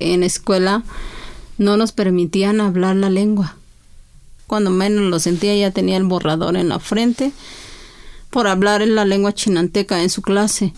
En 0.00 0.22
escuela 0.22 0.82
no 1.58 1.76
nos 1.76 1.92
permitían 1.92 2.60
hablar 2.60 2.96
la 2.96 3.10
lengua. 3.10 3.56
Cuando 4.46 4.70
menos 4.70 5.04
lo 5.10 5.20
sentía 5.20 5.56
ya 5.56 5.70
tenía 5.70 5.96
el 5.96 6.04
borrador 6.04 6.56
en 6.56 6.68
la 6.68 6.78
frente 6.78 7.32
por 8.30 8.46
hablar 8.46 8.82
en 8.82 8.94
la 8.94 9.04
lengua 9.04 9.34
chinanteca 9.34 10.02
en 10.02 10.10
su 10.10 10.22
clase. 10.22 10.72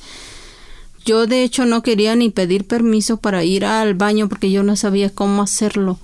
Yo 1.05 1.27
de 1.27 1.45
hecho 1.45 1.65
no 1.65 1.83
quería 1.83 2.15
ni 2.15 2.31
pedir 2.31 2.67
permiso 2.67 3.19
para 3.19 3.45
ir 3.45 3.65
al 3.65 3.95
baño 3.95 4.29
porque 4.29 4.51
yo 4.51 4.63
no 4.63 4.77
sabía 4.77 5.11
cómo 5.11 5.43
hacerlo, 5.43 5.99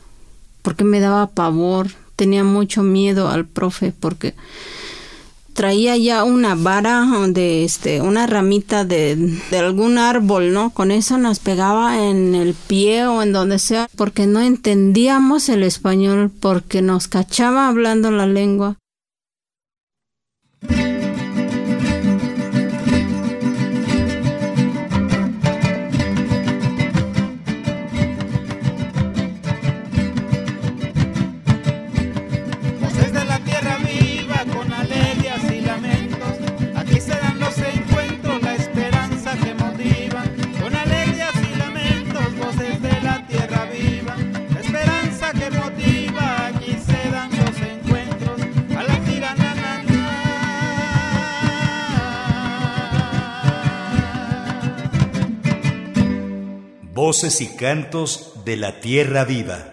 porque 0.63 0.85
me 0.85 1.01
daba 1.01 1.29
pavor, 1.29 1.89
tenía 2.17 2.45
mucho 2.45 2.83
miedo 2.83 3.29
al 3.29 3.47
profe 3.47 3.93
porque 3.99 4.35
traía 5.57 5.97
ya 5.97 6.23
una 6.23 6.55
vara 6.55 7.05
de 7.29 7.65
este 7.65 8.03
una 8.03 8.27
ramita 8.27 8.85
de, 8.85 9.17
de, 9.51 9.59
algún 9.59 9.99
árbol, 9.99 10.53
¿no? 10.53 10.71
Con 10.71 10.93
eso 10.93 11.19
nos 11.19 11.41
pegaba 11.41 12.07
en 12.07 12.35
el 12.35 12.55
pie 12.55 13.07
o 13.07 13.23
en 13.23 13.33
donde 13.33 13.59
sea, 13.59 13.89
porque 13.97 14.27
no 14.27 14.41
entendíamos 14.41 15.49
el 15.49 15.63
español, 15.63 16.31
porque 16.31 16.83
nos 16.83 17.09
cachaba 17.09 17.69
hablando 17.69 18.11
la 18.11 18.27
lengua. 18.27 18.77
Voces 56.97 57.43
y 57.43 57.49
cantos 57.49 58.43
de 58.47 58.57
la 58.57 58.81
tierra 58.81 59.27
viva. 59.27 59.67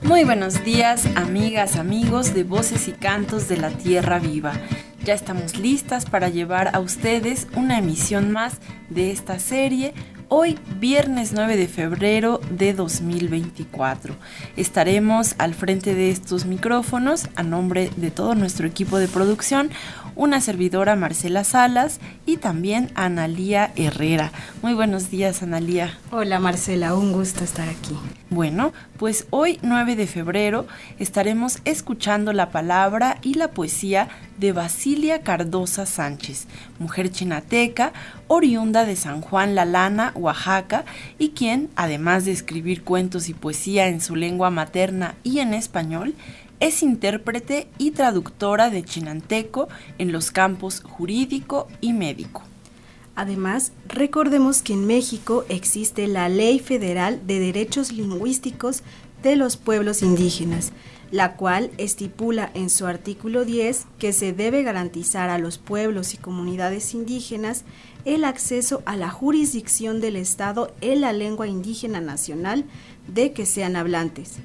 Muy 0.00 0.24
buenos 0.24 0.64
días, 0.64 1.04
amigas, 1.14 1.76
amigos 1.76 2.32
de 2.32 2.44
Voces 2.44 2.88
y 2.88 2.92
Cantos 2.92 3.48
de 3.48 3.58
la 3.58 3.68
Tierra 3.68 4.18
Viva. 4.18 4.54
Ya 5.04 5.12
estamos 5.12 5.58
listas 5.58 6.06
para 6.06 6.30
llevar 6.30 6.74
a 6.74 6.80
ustedes 6.80 7.46
una 7.54 7.78
emisión 7.78 8.32
más 8.32 8.60
de 8.88 9.10
esta 9.10 9.38
serie 9.38 9.92
hoy 10.30 10.58
viernes 10.78 11.32
9 11.34 11.56
de 11.56 11.68
febrero 11.68 12.40
de 12.50 12.72
2024. 12.72 14.14
Estaremos 14.56 15.34
al 15.38 15.54
frente 15.54 15.94
de 15.94 16.10
estos 16.10 16.46
micrófonos 16.46 17.28
a 17.34 17.42
nombre 17.42 17.90
de 17.96 18.10
todo 18.10 18.34
nuestro 18.34 18.66
equipo 18.66 18.98
de 18.98 19.08
producción, 19.08 19.70
una 20.14 20.40
servidora 20.40 20.96
Marcela 20.96 21.44
Salas 21.44 22.00
y 22.24 22.38
también 22.38 22.90
Analía 22.94 23.72
Herrera. 23.76 24.32
Muy 24.62 24.72
buenos 24.72 25.10
días 25.10 25.42
Analía. 25.42 25.98
Hola 26.12 26.38
Marcela, 26.38 26.94
un 26.94 27.12
gusto 27.12 27.44
estar 27.44 27.68
aquí. 27.68 27.96
Bueno, 28.30 28.72
pues 28.96 29.26
hoy 29.30 29.58
9 29.62 29.96
de 29.96 30.06
febrero 30.06 30.68
estaremos 31.00 31.58
escuchando 31.64 32.32
la 32.32 32.50
palabra 32.50 33.18
y 33.22 33.34
la 33.34 33.50
poesía 33.50 34.08
de 34.38 34.52
Basilia 34.52 35.22
Cardosa 35.22 35.84
Sánchez, 35.84 36.46
mujer 36.78 37.10
chinateca, 37.10 37.92
oriunda 38.28 38.84
de 38.84 38.94
San 38.94 39.20
Juan 39.20 39.56
La 39.56 39.64
Lana, 39.64 40.12
Oaxaca, 40.14 40.84
y 41.18 41.30
quien, 41.30 41.70
además 41.74 42.24
de 42.24 42.30
escribir 42.30 42.84
cuentos 42.84 43.28
y 43.28 43.34
poesía 43.34 43.88
en 43.88 44.00
su 44.00 44.14
lengua 44.14 44.50
materna 44.50 45.16
y 45.24 45.40
en 45.40 45.52
español, 45.52 46.14
es 46.60 46.84
intérprete 46.84 47.66
y 47.78 47.90
traductora 47.90 48.70
de 48.70 48.84
chinanteco 48.84 49.68
en 49.98 50.12
los 50.12 50.30
campos 50.30 50.84
jurídico 50.84 51.66
y 51.80 51.94
médico. 51.94 52.44
Además, 53.20 53.72
recordemos 53.86 54.62
que 54.62 54.72
en 54.72 54.86
México 54.86 55.44
existe 55.50 56.06
la 56.06 56.30
Ley 56.30 56.58
Federal 56.58 57.20
de 57.26 57.38
Derechos 57.38 57.92
Lingüísticos 57.92 58.82
de 59.22 59.36
los 59.36 59.58
Pueblos 59.58 60.00
Indígenas, 60.00 60.72
la 61.10 61.36
cual 61.36 61.70
estipula 61.76 62.50
en 62.54 62.70
su 62.70 62.86
artículo 62.86 63.44
10 63.44 63.84
que 63.98 64.14
se 64.14 64.32
debe 64.32 64.62
garantizar 64.62 65.28
a 65.28 65.36
los 65.36 65.58
pueblos 65.58 66.14
y 66.14 66.16
comunidades 66.16 66.94
indígenas 66.94 67.64
el 68.06 68.24
acceso 68.24 68.82
a 68.86 68.96
la 68.96 69.10
jurisdicción 69.10 70.00
del 70.00 70.16
Estado 70.16 70.72
en 70.80 71.02
la 71.02 71.12
lengua 71.12 71.46
indígena 71.46 72.00
nacional 72.00 72.64
de 73.06 73.32
que 73.32 73.44
sean 73.44 73.76
hablantes. 73.76 74.36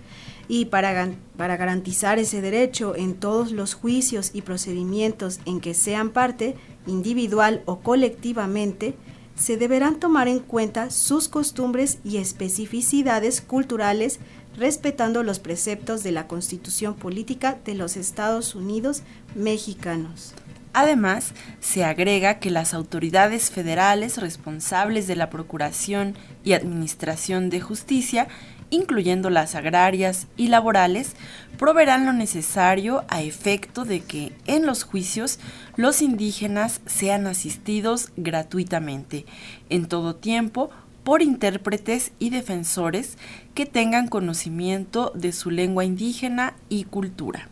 Y 0.50 0.66
para, 0.66 1.14
para 1.38 1.56
garantizar 1.56 2.20
ese 2.20 2.42
derecho 2.42 2.94
en 2.96 3.16
todos 3.16 3.54
los 3.54 3.74
juicios 3.74 4.32
y 4.34 4.42
procedimientos 4.42 5.40
en 5.46 5.62
que 5.62 5.74
sean 5.74 6.10
parte, 6.10 6.56
individual 6.88 7.62
o 7.66 7.80
colectivamente, 7.80 8.96
se 9.36 9.58
deberán 9.58 10.00
tomar 10.00 10.28
en 10.28 10.40
cuenta 10.40 10.90
sus 10.90 11.28
costumbres 11.28 12.00
y 12.04 12.18
especificidades 12.18 13.42
culturales 13.42 14.20
respetando 14.58 15.24
los 15.24 15.40
preceptos 15.40 16.04
de 16.04 16.12
la 16.12 16.28
Constitución 16.28 16.96
Política 16.96 17.58
de 17.66 17.76
los 17.76 17.98
Estados 17.98 18.56
Unidos 18.56 19.04
mexicanos. 19.36 20.34
Además, 20.78 21.34
se 21.62 21.86
agrega 21.86 22.40
que 22.40 22.52
las 22.52 22.74
autoridades 22.74 23.50
federales 23.50 24.18
responsables 24.18 25.08
de 25.08 25.16
la 25.16 25.30
Procuración 25.30 26.16
y 26.44 26.52
Administración 26.52 27.50
de 27.50 27.62
Justicia, 27.62 28.28
incluyendo 28.76 29.30
las 29.30 29.56
agrarias 29.56 30.28
y 30.38 30.50
laborales, 30.50 31.14
proveerán 31.58 32.06
lo 32.06 32.14
necesario 32.14 33.06
a 33.08 33.22
efecto 33.22 33.86
de 33.86 34.02
que 34.02 34.34
en 34.46 34.66
los 34.66 34.84
juicios 34.84 35.40
los 35.78 36.02
indígenas 36.02 36.82
sean 36.86 37.26
asistidos 37.28 38.12
gratuitamente, 38.18 39.26
en 39.70 39.88
todo 39.88 40.16
tiempo, 40.16 40.70
por 41.04 41.22
intérpretes 41.22 42.12
y 42.20 42.32
defensores 42.32 43.18
que 43.54 43.66
tengan 43.66 44.08
conocimiento 44.08 45.12
de 45.16 45.32
su 45.32 45.52
lengua 45.52 45.86
indígena 45.86 46.56
y 46.68 46.86
cultura. 46.86 47.48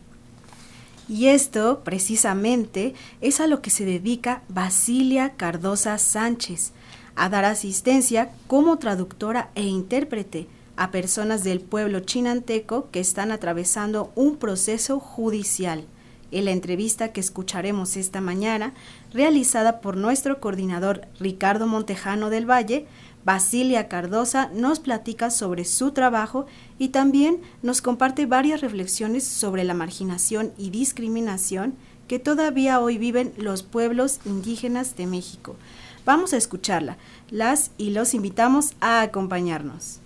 Y 1.08 1.26
esto, 1.26 1.82
precisamente, 1.84 2.94
es 3.20 3.40
a 3.40 3.46
lo 3.46 3.62
que 3.62 3.70
se 3.70 3.84
dedica 3.84 4.42
Basilia 4.48 5.34
Cardosa 5.36 5.98
Sánchez, 5.98 6.72
a 7.14 7.28
dar 7.28 7.44
asistencia 7.44 8.30
como 8.48 8.78
traductora 8.78 9.50
e 9.54 9.62
intérprete 9.62 10.48
a 10.76 10.90
personas 10.90 11.44
del 11.44 11.60
pueblo 11.60 12.00
chinanteco 12.00 12.90
que 12.90 13.00
están 13.00 13.30
atravesando 13.32 14.12
un 14.14 14.36
proceso 14.36 15.00
judicial. 15.00 15.84
En 16.30 16.46
la 16.46 16.50
entrevista 16.50 17.12
que 17.12 17.20
escucharemos 17.20 17.96
esta 17.96 18.20
mañana, 18.20 18.74
realizada 19.12 19.80
por 19.80 19.96
nuestro 19.96 20.40
coordinador 20.40 21.02
Ricardo 21.20 21.66
Montejano 21.66 22.28
del 22.28 22.50
Valle, 22.50 22.86
Basilia 23.24 23.88
Cardosa 23.88 24.50
nos 24.52 24.80
platica 24.80 25.30
sobre 25.30 25.64
su 25.64 25.92
trabajo 25.92 26.46
y 26.78 26.88
también 26.88 27.40
nos 27.62 27.80
comparte 27.80 28.26
varias 28.26 28.60
reflexiones 28.60 29.24
sobre 29.24 29.64
la 29.64 29.74
marginación 29.74 30.52
y 30.58 30.70
discriminación 30.70 31.74
que 32.08 32.18
todavía 32.18 32.80
hoy 32.80 32.98
viven 32.98 33.32
los 33.38 33.62
pueblos 33.62 34.20
indígenas 34.26 34.96
de 34.96 35.06
México. 35.06 35.56
Vamos 36.04 36.34
a 36.34 36.36
escucharla. 36.36 36.98
Las 37.30 37.70
y 37.78 37.90
los 37.90 38.12
invitamos 38.12 38.74
a 38.80 39.00
acompañarnos. 39.00 40.00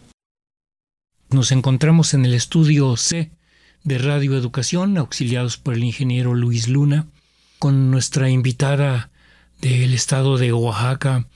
Nos 1.30 1.52
encontramos 1.52 2.14
en 2.14 2.24
el 2.24 2.32
estudio 2.32 2.96
C 2.96 3.30
de 3.84 3.98
Radio 3.98 4.34
Educación, 4.34 4.96
auxiliados 4.96 5.58
por 5.58 5.74
el 5.74 5.84
ingeniero 5.84 6.34
Luis 6.34 6.68
Luna, 6.68 7.06
con 7.58 7.90
nuestra 7.90 8.30
invitada 8.30 9.10
del 9.60 9.92
estado 9.92 10.38
de 10.38 10.54
Oaxaca, 10.54 11.26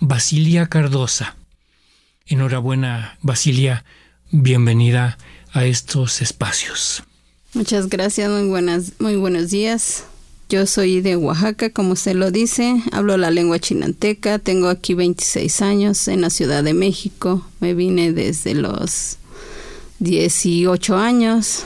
Basilia 0.00 0.66
Cardosa. 0.66 1.36
Enhorabuena, 2.26 3.18
Basilia, 3.22 3.86
bienvenida 4.30 5.16
a 5.52 5.64
estos 5.64 6.20
espacios. 6.20 7.02
Muchas 7.54 7.88
gracias, 7.88 8.30
muy 8.30 8.48
buenas, 8.48 8.92
muy 8.98 9.16
buenos 9.16 9.48
días. 9.48 10.04
Yo 10.50 10.66
soy 10.66 11.00
de 11.00 11.16
Oaxaca, 11.16 11.70
como 11.70 11.92
usted 11.92 12.14
lo 12.14 12.30
dice, 12.30 12.82
hablo 12.92 13.16
la 13.16 13.30
lengua 13.30 13.58
chinanteca, 13.58 14.38
tengo 14.38 14.68
aquí 14.68 14.92
26 14.92 15.62
años 15.62 16.06
en 16.08 16.20
la 16.20 16.28
Ciudad 16.28 16.62
de 16.62 16.74
México, 16.74 17.46
me 17.60 17.72
vine 17.72 18.12
desde 18.12 18.54
los 18.54 19.17
18 19.98 20.96
años 20.96 21.64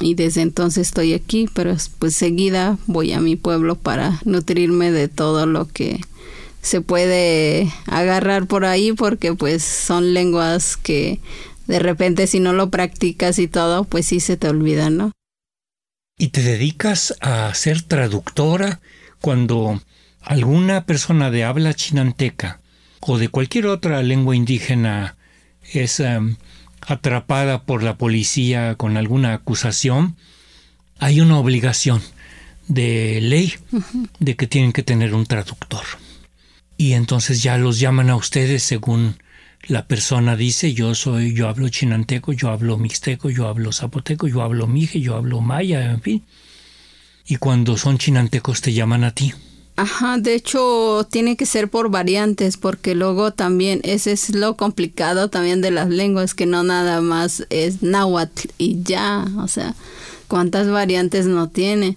y 0.00 0.14
desde 0.14 0.42
entonces 0.42 0.88
estoy 0.88 1.14
aquí, 1.14 1.48
pero 1.54 1.76
pues 1.98 2.16
seguida 2.16 2.78
voy 2.86 3.12
a 3.12 3.20
mi 3.20 3.36
pueblo 3.36 3.76
para 3.76 4.20
nutrirme 4.24 4.90
de 4.90 5.08
todo 5.08 5.46
lo 5.46 5.68
que 5.68 6.00
se 6.60 6.80
puede 6.80 7.72
agarrar 7.86 8.46
por 8.46 8.64
ahí 8.64 8.92
porque 8.92 9.34
pues 9.34 9.62
son 9.62 10.14
lenguas 10.14 10.76
que 10.76 11.20
de 11.66 11.78
repente 11.78 12.26
si 12.26 12.40
no 12.40 12.52
lo 12.52 12.70
practicas 12.70 13.38
y 13.38 13.48
todo, 13.48 13.84
pues 13.84 14.06
sí 14.06 14.20
se 14.20 14.36
te 14.36 14.48
olvida, 14.48 14.90
¿no? 14.90 15.12
¿Y 16.18 16.28
te 16.28 16.42
dedicas 16.42 17.14
a 17.20 17.52
ser 17.54 17.82
traductora 17.82 18.80
cuando 19.20 19.80
alguna 20.20 20.84
persona 20.86 21.30
de 21.30 21.44
habla 21.44 21.74
chinanteca 21.74 22.60
o 23.00 23.18
de 23.18 23.28
cualquier 23.28 23.66
otra 23.66 24.02
lengua 24.02 24.36
indígena 24.36 25.16
es 25.72 26.00
em, 26.00 26.36
atrapada 26.86 27.62
por 27.62 27.82
la 27.82 27.96
policía 27.96 28.74
con 28.74 28.96
alguna 28.96 29.34
acusación, 29.34 30.16
hay 30.98 31.20
una 31.20 31.38
obligación 31.38 32.02
de 32.68 33.20
ley 33.20 33.54
de 34.18 34.36
que 34.36 34.46
tienen 34.46 34.72
que 34.72 34.82
tener 34.82 35.14
un 35.14 35.26
traductor. 35.26 35.84
Y 36.76 36.92
entonces 36.92 37.42
ya 37.42 37.56
los 37.58 37.78
llaman 37.78 38.10
a 38.10 38.16
ustedes 38.16 38.62
según 38.62 39.16
la 39.62 39.86
persona 39.86 40.36
dice, 40.36 40.74
yo 40.74 40.94
soy, 40.94 41.34
yo 41.34 41.48
hablo 41.48 41.68
chinanteco, 41.68 42.32
yo 42.32 42.50
hablo 42.50 42.78
mixteco, 42.78 43.30
yo 43.30 43.46
hablo 43.46 43.72
zapoteco, 43.72 44.26
yo 44.26 44.42
hablo 44.42 44.66
mije, 44.66 45.00
yo 45.00 45.16
hablo 45.16 45.40
maya, 45.40 45.90
en 45.90 46.02
fin. 46.02 46.24
Y 47.26 47.36
cuando 47.36 47.76
son 47.76 47.98
chinantecos 47.98 48.60
te 48.60 48.72
llaman 48.72 49.04
a 49.04 49.12
ti. 49.12 49.32
Ajá, 49.74 50.18
de 50.18 50.34
hecho 50.34 51.06
tiene 51.10 51.36
que 51.36 51.46
ser 51.46 51.70
por 51.70 51.90
variantes, 51.90 52.58
porque 52.58 52.94
luego 52.94 53.32
también 53.32 53.80
ese 53.84 54.12
es 54.12 54.34
lo 54.34 54.56
complicado 54.56 55.30
también 55.30 55.62
de 55.62 55.70
las 55.70 55.88
lenguas, 55.88 56.34
que 56.34 56.46
no 56.46 56.62
nada 56.62 57.00
más 57.00 57.46
es 57.48 57.82
náhuatl 57.82 58.50
y 58.58 58.82
ya, 58.82 59.24
o 59.38 59.48
sea, 59.48 59.74
cuántas 60.28 60.68
variantes 60.68 61.26
no 61.26 61.48
tiene. 61.48 61.96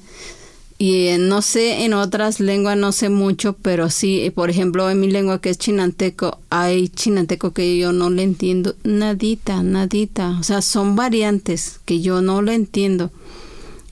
Y 0.77 1.07
eh, 1.07 1.17
no 1.17 1.41
sé, 1.41 1.85
en 1.85 1.93
otras 1.93 2.41
lenguas 2.41 2.77
no 2.77 2.91
sé 2.91 3.09
mucho, 3.09 3.53
pero 3.53 3.89
sí, 3.89 4.29
por 4.35 4.49
ejemplo, 4.49 4.89
en 4.89 4.99
mi 4.99 5.09
lengua 5.09 5.39
que 5.39 5.49
es 5.49 5.57
chinanteco, 5.57 6.39
hay 6.49 6.89
chinanteco 6.89 7.53
que 7.53 7.77
yo 7.77 7.93
no 7.93 8.09
le 8.09 8.23
entiendo 8.23 8.75
nadita, 8.83 9.63
nadita. 9.63 10.37
O 10.39 10.43
sea, 10.43 10.61
son 10.61 10.97
variantes 10.97 11.79
que 11.85 12.01
yo 12.01 12.21
no 12.21 12.41
le 12.41 12.55
entiendo. 12.55 13.11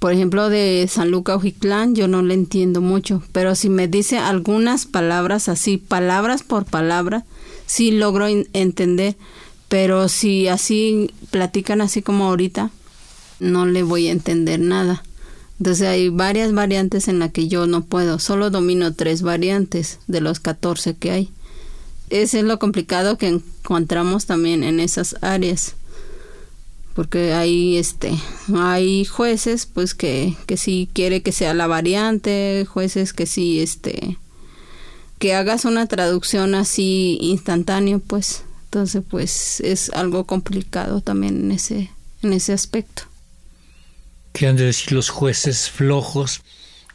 Por 0.04 0.12
ejemplo, 0.12 0.50
de 0.50 0.86
San 0.90 1.12
Luca 1.12 1.34
Ojiclán 1.34 1.96
yo 1.96 2.10
no 2.10 2.22
le 2.24 2.34
entiendo 2.34 2.82
mucho, 2.82 3.24
pero 3.32 3.56
si 3.56 3.70
me 3.70 3.88
dice 3.88 4.18
algunas 4.18 4.86
palabras 4.86 5.48
así, 5.48 5.78
palabras 5.78 6.44
por 6.44 6.66
palabra, 6.66 7.24
sí 7.68 7.90
logro 7.90 8.28
entender, 8.28 9.16
pero 9.70 10.10
si 10.10 10.50
así 10.50 11.10
platican 11.32 11.80
así 11.80 12.02
como 12.02 12.26
ahorita, 12.26 12.70
no 13.40 13.66
le 13.66 13.82
voy 13.84 14.10
a 14.10 14.12
entender 14.12 14.60
nada. 14.60 15.06
Entonces 15.60 15.88
hay 15.88 16.10
varias 16.10 16.52
variantes 16.52 17.08
en 17.08 17.20
las 17.20 17.32
que 17.32 17.48
yo 17.48 17.66
no 17.66 17.86
puedo, 17.86 18.20
solo 18.20 18.50
domino 18.50 18.94
tres 18.94 19.22
variantes 19.22 20.00
de 20.08 20.20
los 20.20 20.42
14 20.42 20.96
que 20.96 21.12
hay. 21.12 21.30
Ese 22.10 22.40
es 22.40 22.44
lo 22.44 22.60
complicado 22.60 23.18
que 23.18 23.28
encontramos 23.30 24.26
también 24.26 24.64
en 24.64 24.82
esas 24.82 25.16
áreas. 25.22 25.76
Porque 26.94 27.34
hay 27.34 27.78
este 27.78 28.14
hay 28.56 29.06
jueces 29.06 29.66
pues 29.66 29.96
que 29.96 30.36
que 30.46 30.58
sí 30.58 30.90
quiere 30.94 31.22
que 31.22 31.32
sea 31.32 31.54
la 31.54 31.68
variante, 31.68 32.68
jueces 32.70 33.14
que 33.14 33.26
sí 33.26 33.62
este 33.62 34.18
que 35.18 35.34
hagas 35.34 35.66
una 35.66 35.88
traducción 35.88 36.54
así 36.54 37.18
instantáneo, 37.22 38.00
pues. 38.00 38.44
Entonces 38.66 39.04
pues 39.10 39.60
es 39.62 39.90
algo 39.92 40.26
complicado 40.26 41.02
también 41.02 41.46
en 41.46 41.52
ese 41.52 41.90
en 42.22 42.34
ese 42.34 42.54
aspecto. 42.54 43.04
Que 44.32 44.48
han 44.48 44.56
de 44.56 44.66
decir 44.66 44.94
los 44.94 45.10
jueces 45.10 45.70
flojos, 45.70 46.42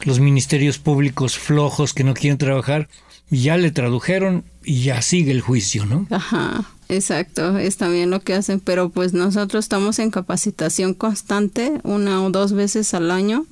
los 0.00 0.20
ministerios 0.20 0.78
públicos 0.78 1.38
flojos 1.38 1.94
que 1.94 2.04
no 2.04 2.14
quieren 2.14 2.38
trabajar, 2.38 2.88
ya 3.30 3.56
le 3.56 3.70
tradujeron 3.70 4.44
y 4.64 4.82
ya 4.82 5.02
sigue 5.02 5.32
el 5.32 5.40
juicio, 5.40 5.86
¿no? 5.86 6.06
Ajá, 6.10 6.64
exacto, 6.88 7.58
es 7.58 7.76
también 7.76 8.10
lo 8.10 8.20
que 8.20 8.34
hacen, 8.34 8.60
pero 8.60 8.88
pues 8.90 9.12
nosotros 9.12 9.64
estamos 9.64 9.98
en 9.98 10.10
capacitación 10.10 10.94
constante, 10.94 11.80
una 11.84 12.24
o 12.24 12.30
dos 12.30 12.52
veces 12.52 12.94
al 12.94 13.10
año 13.10 13.46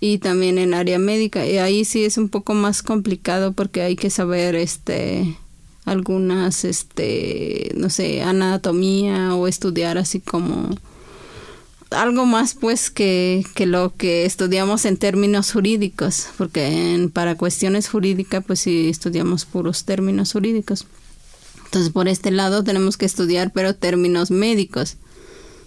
y 0.00 0.18
también 0.18 0.58
en 0.58 0.74
área 0.74 0.98
médica 0.98 1.46
y 1.46 1.58
ahí 1.58 1.84
sí 1.84 2.04
es 2.04 2.18
un 2.18 2.28
poco 2.28 2.54
más 2.54 2.82
complicado 2.82 3.52
porque 3.52 3.82
hay 3.82 3.94
que 3.94 4.10
saber 4.10 4.56
este 4.56 5.36
algunas 5.84 6.64
este 6.64 7.70
no 7.76 7.88
sé 7.88 8.20
anatomía 8.22 9.36
o 9.36 9.46
estudiar 9.46 9.98
así 9.98 10.18
como 10.18 10.70
algo 11.92 12.26
más 12.26 12.54
pues 12.54 12.90
que, 12.90 13.44
que, 13.54 13.66
lo 13.66 13.94
que 13.94 14.24
estudiamos 14.24 14.84
en 14.84 14.96
términos 14.96 15.52
jurídicos, 15.52 16.28
porque 16.38 16.94
en, 16.94 17.10
para 17.10 17.36
cuestiones 17.36 17.88
jurídicas 17.88 18.42
pues 18.44 18.60
sí 18.60 18.88
estudiamos 18.88 19.44
puros 19.44 19.84
términos 19.84 20.32
jurídicos. 20.32 20.86
Entonces 21.72 21.90
por 21.90 22.06
este 22.06 22.30
lado 22.30 22.62
tenemos 22.62 22.98
que 22.98 23.06
estudiar 23.06 23.50
pero 23.50 23.74
términos 23.74 24.30
médicos. 24.30 24.98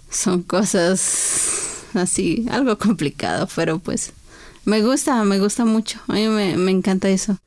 Son 0.08 0.44
cosas 0.44 1.82
así, 1.94 2.46
algo 2.48 2.78
complicado, 2.78 3.48
pero 3.56 3.80
pues 3.80 4.12
me 4.64 4.82
gusta, 4.82 5.24
me 5.24 5.40
gusta 5.40 5.64
mucho. 5.64 5.98
A 6.06 6.12
mí 6.12 6.28
me, 6.28 6.56
me 6.56 6.70
encanta 6.70 7.08
eso. 7.08 7.38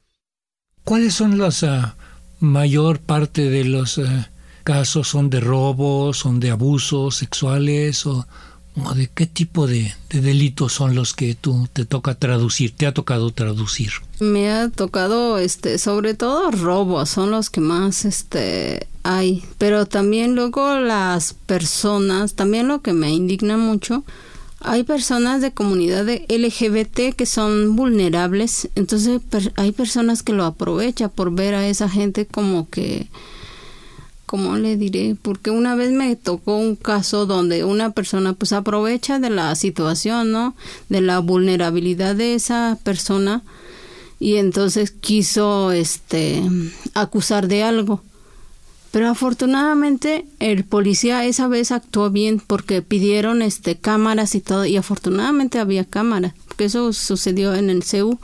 ¿Cuáles 0.84 1.14
son 1.14 1.38
los 1.38 1.64
uh, 1.64 1.88
mayor 2.42 3.00
parte 3.00 3.50
de 3.50 3.64
los 3.64 3.98
uh, 3.98 4.26
casos? 4.66 5.08
¿Son 5.08 5.30
de 5.30 5.40
robos, 5.40 6.18
son 6.18 6.42
de 6.42 6.52
abusos 6.52 7.16
sexuales 7.16 8.06
o 8.06 8.28
de 8.96 9.08
qué 9.08 9.26
tipo 9.26 9.68
de, 9.68 9.94
delitos 10.10 10.74
son 10.74 10.96
los 10.96 11.14
que 11.14 11.36
tú 11.36 11.68
te 11.74 11.86
toca 11.86 12.16
traducir, 12.16 12.72
te 12.76 12.88
ha 12.88 12.94
tocado 12.94 13.32
traducir? 13.32 13.92
Me 14.20 14.52
ha 14.52 14.70
tocado, 14.70 15.38
este, 15.38 15.78
sobre 15.78 16.14
todo 16.14 16.52
robos, 16.52 17.10
son 17.10 17.32
los 17.32 17.50
que 17.50 17.62
más, 17.62 18.06
este, 18.06 18.88
hay. 19.04 19.44
Pero 19.58 19.86
también 19.86 20.36
luego 20.36 20.80
las 20.80 21.34
personas, 21.34 22.34
también 22.34 22.68
lo 22.68 22.82
que 22.82 22.94
me 22.94 23.12
indigna 23.12 23.58
mucho, 23.58 24.04
hay 24.62 24.84
personas 24.84 25.42
de 25.42 25.52
comunidad 25.52 26.06
de 26.06 26.26
LGBT 26.28 27.16
que 27.16 27.26
son 27.26 27.76
vulnerables, 27.76 28.70
entonces 28.76 29.22
hay 29.56 29.72
personas 29.72 30.22
que 30.22 30.34
lo 30.34 30.44
aprovechan 30.44 31.10
por 31.10 31.32
ver 31.32 31.56
a 31.56 31.68
esa 31.68 31.88
gente 31.88 32.26
como 32.26 32.70
que 32.70 33.08
¿cómo 34.30 34.58
le 34.58 34.78
diré? 34.78 35.16
Porque 35.20 35.50
una 35.50 35.74
vez 35.74 35.92
me 35.92 36.16
tocó 36.16 36.56
un 36.56 36.76
caso 36.76 37.26
donde 37.26 37.64
una 37.64 37.94
persona 37.94 38.34
pues 38.34 38.54
aprovecha 38.54 39.18
de 39.18 39.32
la 39.32 39.56
situación, 39.56 40.32
¿no? 40.32 40.54
De 40.88 41.02
la 41.02 41.18
vulnerabilidad 41.18 42.16
de 42.16 42.36
esa 42.36 42.78
persona 42.84 43.42
y 44.20 44.36
entonces 44.36 44.92
quiso 44.92 45.72
este 45.72 46.44
acusar 46.94 47.48
de 47.48 47.64
algo. 47.64 48.04
Pero 48.92 49.10
afortunadamente 49.10 50.28
el 50.38 50.64
policía 50.64 51.26
esa 51.26 51.48
vez 51.48 51.72
actuó 51.72 52.12
bien 52.12 52.40
porque 52.40 52.84
pidieron 52.84 53.42
este 53.42 53.78
cámaras 53.78 54.36
y 54.36 54.42
todo 54.42 54.64
y 54.64 54.78
afortunadamente 54.78 55.58
había 55.58 55.86
cámaras, 55.86 56.36
porque 56.48 56.66
eso 56.66 56.94
sucedió 56.94 57.56
en 57.56 57.72
el 57.72 57.82
CEU. 57.82 58.20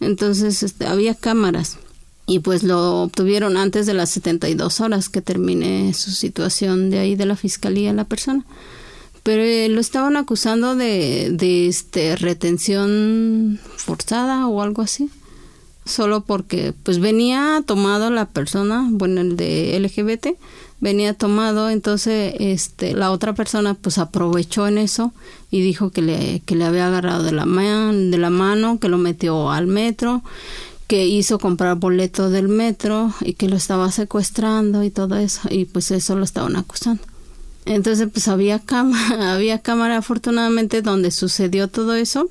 Entonces 0.00 0.64
este, 0.64 0.88
había 0.88 1.14
cámaras 1.14 1.78
y 2.28 2.40
pues 2.40 2.62
lo 2.62 3.02
obtuvieron 3.02 3.56
antes 3.56 3.86
de 3.86 3.94
las 3.94 4.10
72 4.10 4.80
horas 4.82 5.08
que 5.08 5.22
termine 5.22 5.94
su 5.94 6.10
situación 6.10 6.90
de 6.90 6.98
ahí 6.98 7.16
de 7.16 7.24
la 7.24 7.36
fiscalía 7.36 7.92
la 7.94 8.04
persona. 8.04 8.44
Pero 9.22 9.42
eh, 9.42 9.68
lo 9.70 9.80
estaban 9.80 10.16
acusando 10.16 10.76
de, 10.76 11.30
de 11.32 11.68
este 11.68 12.16
retención 12.16 13.58
forzada 13.76 14.46
o 14.46 14.60
algo 14.60 14.82
así 14.82 15.10
solo 15.86 16.20
porque 16.20 16.74
pues 16.82 16.98
venía 16.98 17.62
tomado 17.66 18.10
la 18.10 18.26
persona 18.26 18.86
bueno 18.90 19.22
el 19.22 19.36
de 19.36 19.78
LGBT 19.80 20.38
venía 20.80 21.14
tomado 21.14 21.70
entonces 21.70 22.34
este 22.38 22.92
la 22.92 23.10
otra 23.10 23.34
persona 23.34 23.72
pues 23.72 23.96
aprovechó 23.96 24.68
en 24.68 24.76
eso 24.76 25.12
y 25.50 25.62
dijo 25.62 25.90
que 25.90 26.02
le 26.02 26.42
que 26.44 26.56
le 26.56 26.64
había 26.66 26.88
agarrado 26.88 27.22
de 27.22 27.32
la 27.32 27.46
de 27.46 28.18
la 28.18 28.28
mano 28.28 28.78
que 28.78 28.90
lo 28.90 28.98
metió 28.98 29.50
al 29.50 29.66
metro 29.66 30.22
que 30.88 31.06
hizo 31.06 31.38
comprar 31.38 31.76
boleto 31.76 32.30
del 32.30 32.48
metro 32.48 33.14
y 33.20 33.34
que 33.34 33.48
lo 33.48 33.56
estaba 33.56 33.92
secuestrando 33.92 34.82
y 34.82 34.90
todo 34.90 35.16
eso 35.16 35.42
y 35.50 35.66
pues 35.66 35.90
eso 35.90 36.16
lo 36.16 36.24
estaban 36.24 36.56
acusando. 36.56 37.02
Entonces 37.66 38.08
pues 38.10 38.26
había 38.26 38.58
cámara, 38.58 39.34
había 39.34 39.60
cámara 39.60 39.98
afortunadamente 39.98 40.80
donde 40.80 41.10
sucedió 41.10 41.68
todo 41.68 41.94
eso 41.94 42.28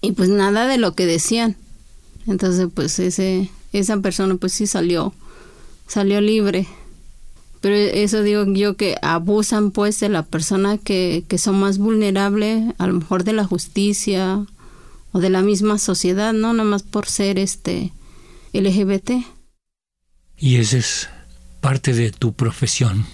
y 0.00 0.12
pues 0.12 0.30
nada 0.30 0.66
de 0.66 0.78
lo 0.78 0.94
que 0.94 1.04
decían. 1.04 1.56
Entonces 2.26 2.66
pues 2.74 2.98
ese 2.98 3.50
esa 3.74 3.98
persona 3.98 4.36
pues 4.36 4.54
sí 4.54 4.66
salió 4.66 5.12
salió 5.86 6.22
libre. 6.22 6.66
Pero 7.60 7.76
eso 7.76 8.22
digo 8.22 8.44
yo 8.46 8.76
que 8.76 8.96
abusan 9.02 9.70
pues 9.70 10.00
de 10.00 10.08
la 10.08 10.22
persona 10.24 10.78
que, 10.78 11.24
que 11.28 11.38
son 11.38 11.60
más 11.60 11.78
vulnerables, 11.78 12.74
a 12.78 12.86
lo 12.86 12.94
mejor 12.94 13.22
de 13.22 13.34
la 13.34 13.44
justicia 13.44 14.46
o 15.12 15.20
de 15.20 15.30
la 15.30 15.42
misma 15.42 15.78
sociedad, 15.78 16.32
no 16.32 16.52
nada 16.52 16.68
más 16.68 16.82
por 16.82 17.06
ser 17.06 17.38
este 17.38 17.92
LGBT. 18.52 19.12
Y 20.38 20.56
esa 20.56 20.78
es 20.78 21.08
parte 21.60 21.92
de 21.92 22.10
tu 22.10 22.32
profesión. 22.32 23.06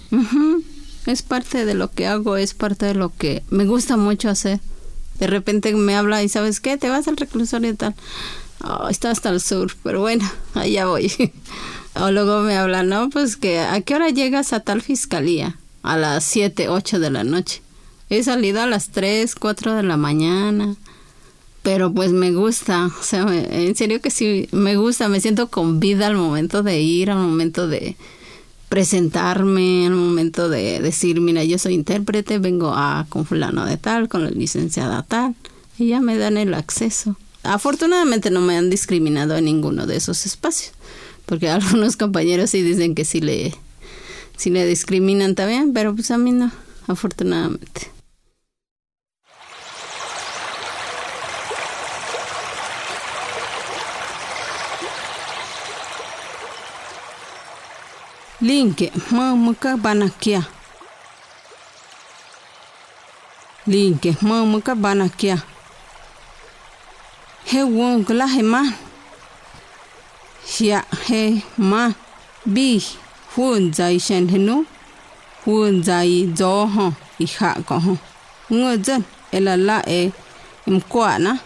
Es 1.05 1.21
parte 1.21 1.65
de 1.65 1.75
lo 1.75 1.91
que 1.91 2.07
hago, 2.07 2.37
es 2.37 2.53
parte 2.53 2.85
de 2.87 2.95
lo 2.95 3.15
que 3.15 3.43
me 3.49 3.65
gusta 3.65 3.97
mucho 3.97 4.29
hacer. 4.29 4.59
De 5.19 5.27
repente 5.27 5.73
me 5.73 5.95
habla 5.95 6.23
y 6.23 6.29
sabes 6.29 6.59
qué, 6.59 6.77
te 6.77 6.89
vas 6.89 7.07
al 7.07 7.17
reclusorio 7.17 7.71
y 7.71 7.75
tal. 7.75 7.95
Oh, 8.63 8.89
está 8.89 9.11
hasta 9.11 9.29
el 9.29 9.41
sur, 9.41 9.75
pero 9.83 10.01
bueno, 10.01 10.29
allá 10.53 10.85
voy. 10.85 11.11
o 11.95 12.11
luego 12.11 12.41
me 12.41 12.57
habla, 12.57 12.83
no, 12.83 13.09
pues 13.09 13.37
que 13.37 13.59
a 13.59 13.81
qué 13.81 13.95
hora 13.95 14.09
llegas 14.09 14.53
a 14.53 14.61
tal 14.61 14.81
fiscalía? 14.81 15.57
A 15.83 15.97
las 15.97 16.25
7, 16.25 16.69
8 16.69 16.99
de 16.99 17.09
la 17.09 17.23
noche. 17.23 17.61
He 18.09 18.23
salido 18.23 18.61
a 18.61 18.67
las 18.67 18.89
3, 18.89 19.35
4 19.35 19.75
de 19.75 19.83
la 19.83 19.97
mañana 19.97 20.75
pero 21.61 21.91
pues 21.93 22.11
me 22.11 22.31
gusta, 22.31 22.87
o 22.87 23.03
sea, 23.03 23.25
en 23.31 23.75
serio 23.75 24.01
que 24.01 24.11
sí, 24.11 24.47
me 24.51 24.77
gusta, 24.77 25.09
me 25.09 25.19
siento 25.19 25.49
con 25.49 25.79
vida 25.79 26.07
al 26.07 26.15
momento 26.15 26.63
de 26.63 26.81
ir, 26.81 27.11
al 27.11 27.17
momento 27.17 27.67
de 27.67 27.95
presentarme, 28.69 29.87
al 29.87 29.95
momento 29.95 30.47
de 30.47 30.79
decir, 30.79 31.19
mira, 31.19 31.43
yo 31.43 31.57
soy 31.57 31.73
intérprete, 31.73 32.37
vengo 32.39 32.73
a 32.73 33.05
con 33.09 33.25
fulano 33.25 33.65
de 33.65 33.77
tal, 33.77 34.07
con 34.07 34.23
la 34.23 34.29
licenciada 34.29 35.03
tal, 35.03 35.35
y 35.77 35.87
ya 35.87 35.99
me 35.99 36.17
dan 36.17 36.37
el 36.37 36.53
acceso. 36.53 37.17
Afortunadamente 37.43 38.31
no 38.31 38.41
me 38.41 38.57
han 38.57 38.69
discriminado 38.69 39.35
en 39.35 39.45
ninguno 39.45 39.85
de 39.87 39.97
esos 39.97 40.25
espacios, 40.25 40.73
porque 41.25 41.49
algunos 41.49 41.97
compañeros 41.97 42.51
sí 42.51 42.61
dicen 42.61 42.95
que 42.95 43.05
sí 43.05 43.19
le, 43.19 43.53
sí 44.37 44.49
le 44.49 44.65
discriminan 44.65 45.35
también, 45.35 45.73
pero 45.73 45.93
pues 45.93 46.11
a 46.11 46.17
mí 46.17 46.31
no, 46.31 46.51
afortunadamente. 46.87 47.98
linke 58.41 58.91
mamuka 59.11 59.77
banakia. 59.77 60.43
Linke 63.67 64.15
mamuka 64.21 64.75
banakia. 64.75 65.43
He 67.45 67.63
wong 67.63 68.05
la 68.09 68.27
he 68.27 68.41
ma. 68.41 68.63
Hia 70.45 70.83
he 71.07 71.43
ma 71.57 71.91
bi 72.45 72.81
hunza 73.35 73.91
i 73.91 73.99
shen 73.99 74.29
henu. 74.29 74.65
Hunza 75.45 76.05
i 76.05 76.31
zoho 76.33 76.93
i 77.19 77.25
hako 77.25 77.79
ho. 77.79 77.97
Ngo 78.51 78.77
zan 78.83 79.03
elala 79.31 79.83
e 79.89 80.11
mkua 80.67 81.19
na 81.19 81.39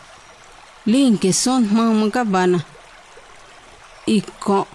Linke 0.85 1.33
son 1.33 1.67
mama 1.71 2.09
kabana. 2.09 2.59
Iko 4.07 4.67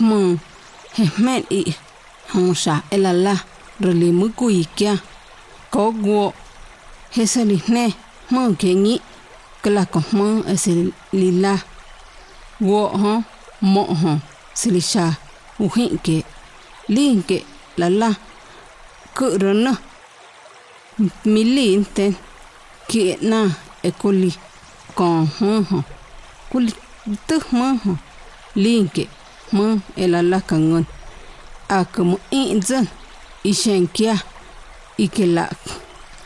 mung 0.00 0.38
hemmet 0.96 1.46
i 1.50 1.74
hamusa 2.32 2.82
elala 2.90 3.34
rali 3.80 4.12
muku 4.12 4.50
ikya. 4.50 4.98
Kogwo 5.70 6.34
hesali 7.10 7.62
ne 7.68 7.94
mung 8.30 8.56
kengi 8.56 9.00
kelako 9.62 10.02
mung 10.12 10.44
esilila. 10.48 11.58
Wo 12.60 12.88
ho, 12.88 13.22
mo 13.60 13.82
ho 13.84 14.18
silisha 14.54 15.16
uhinke 15.58 16.24
linke 16.88 17.44
lala 17.76 18.14
kurana 19.14 19.76
milinte 21.24 22.14
kietna 22.88 23.50
ekuli 23.82 24.30
con 24.94 25.26
hunho 25.38 25.84
kuli 26.50 26.72
tu 27.26 27.36
hunho 27.50 27.96
linke 28.54 29.08
mun 29.52 29.80
elala 29.96 30.40
kangun 30.40 30.84
akamu 31.68 32.16
inzan 32.30 32.86
ishenkia 33.44 34.14
e 34.14 34.22
ikelak 35.04 35.56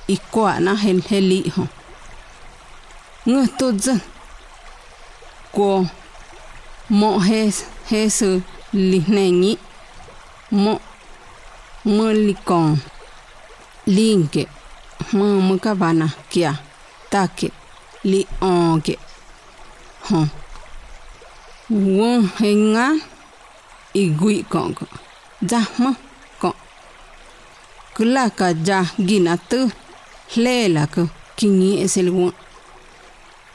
ikwa 0.08 0.56
e 0.56 0.60
na 0.60 0.75
hen 0.75 1.00
heli 1.02 1.52
ho. 1.56 1.66
Ngutuzan 3.28 4.00
ko 5.52 5.86
mo 6.90 7.18
hes 7.18 7.64
hesu 7.90 8.42
lihneni 8.72 9.58
mo 10.50 10.80
mulikon 11.84 12.78
linke 13.86 14.46
mu 15.12 15.40
mukabana 15.40 16.08
kia. 16.30 16.65
Take. 17.10 17.50
Li 18.10 18.26
onge. 18.40 18.96
Hon 20.08 20.28
won 21.70 22.30
henga. 22.38 22.86
Igui 23.94 24.44
kong 24.52 24.76
jahma 25.40 25.90
kong 26.40 26.58
kula 27.94 28.25
ka 28.38 28.48
ja 28.66 28.84
gina 29.08 29.34
tu. 29.50 29.60
Lela 30.36 30.86
ko. 30.94 31.02
Kingi 31.36 31.70
esel 31.84 32.08
won 32.16 32.32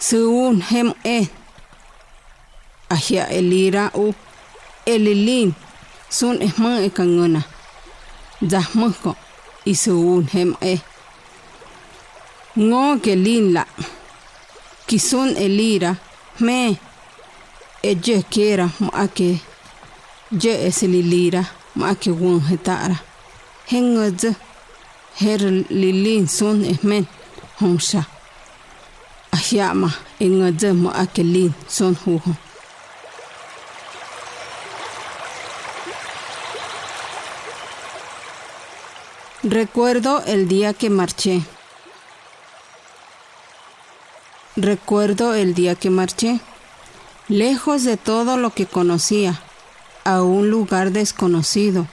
suun 0.08 0.62
hem 0.70 0.90
e. 1.04 1.20
Ahia 2.90 3.24
elira 3.38 3.92
u. 3.96 4.14
Elilin. 4.86 5.54
Sun 6.10 6.42
ehma 6.42 6.82
e 6.82 6.90
kangona. 6.90 7.42
Ja 8.42 8.62
ma 8.74 8.88
isuun 9.66 10.28
hem 10.34 10.56
e. 10.62 10.91
ke 12.56 13.16
lin 13.16 13.54
la 13.54 13.66
kisun 14.88 15.36
elira. 15.38 15.96
Me 16.40 16.78
eje 17.84 18.24
kera 18.30 18.70
mo 18.80 18.90
ake 18.94 19.40
je 20.32 20.68
esililira 20.68 21.46
mo 21.76 21.86
ake 21.86 22.12
won 22.12 22.40
hetara 22.50 22.98
hengoz 23.72 24.24
her 25.20 25.42
lilin 25.70 26.28
sun 26.28 26.66
ehmen 26.66 27.06
homsha. 27.60 28.06
Ahyama 29.32 29.90
engoz 30.20 30.64
mo 30.74 30.90
ake 30.90 31.24
lin 31.24 31.54
sun 31.68 31.96
huho 31.96 32.36
Recuerdo 39.44 40.24
el 40.28 40.48
día 40.48 40.74
que 40.74 40.90
marché. 40.92 41.42
Recuerdo 44.58 45.34
el 45.34 45.54
día 45.54 45.76
que 45.76 45.90
marché, 45.90 46.42
lejos 47.30 47.86
de 47.86 47.96
todo 47.96 48.36
lo 48.36 48.50
que 48.50 48.66
conocía, 48.66 49.40
a 50.04 50.24
un 50.24 50.50
lugar 50.50 50.92
desconocido, 50.92 51.88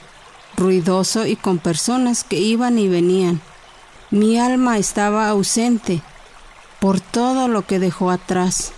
ruidoso 0.57 1.25
y 1.25 1.37
con 1.37 1.59
personas 1.59 2.25
que 2.25 2.37
iban 2.37 2.77
y 2.77 2.89
venían. 2.89 3.39
Mi 4.11 4.37
alma 4.37 4.77
estaba 4.77 5.29
ausente 5.29 6.01
por 6.81 6.99
todo 6.99 7.47
lo 7.47 7.65
que 7.65 7.79
dejó 7.79 8.11
atrás. 8.11 8.73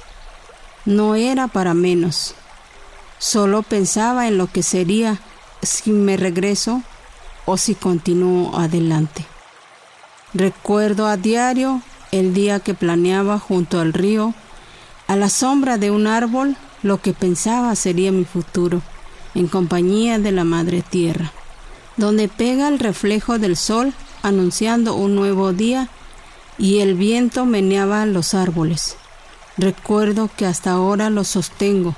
No 0.85 1.15
era 1.15 1.47
para 1.47 1.73
menos. 1.73 2.35
Solo 3.17 3.63
pensaba 3.63 4.27
en 4.27 4.37
lo 4.37 4.45
que 4.45 4.61
sería 4.61 5.19
si 5.63 5.91
me 5.91 6.17
regreso 6.17 6.83
o 7.45 7.57
si 7.57 7.73
continúo 7.73 8.55
adelante. 8.59 9.25
Recuerdo 10.33 11.07
a 11.07 11.17
diario 11.17 11.81
el 12.11 12.33
día 12.33 12.59
que 12.59 12.73
planeaba 12.73 13.39
junto 13.39 13.79
al 13.79 13.93
río, 13.93 14.33
a 15.07 15.15
la 15.15 15.29
sombra 15.29 15.77
de 15.77 15.91
un 15.91 16.07
árbol, 16.07 16.55
lo 16.83 17.01
que 17.01 17.13
pensaba 17.13 17.75
sería 17.75 18.11
mi 18.11 18.25
futuro, 18.25 18.81
en 19.35 19.47
compañía 19.47 20.19
de 20.19 20.31
la 20.31 20.43
Madre 20.43 20.81
Tierra, 20.81 21.31
donde 21.97 22.27
pega 22.27 22.67
el 22.67 22.79
reflejo 22.79 23.39
del 23.39 23.55
sol 23.55 23.93
anunciando 24.23 24.95
un 24.95 25.15
nuevo 25.15 25.53
día 25.53 25.89
y 26.57 26.79
el 26.79 26.95
viento 26.95 27.45
meneaba 27.45 28.05
los 28.05 28.33
árboles. 28.33 28.97
Recuerdo 29.57 30.29
que 30.35 30.45
hasta 30.45 30.71
ahora 30.71 31.09
lo 31.09 31.23
sostengo, 31.23 31.95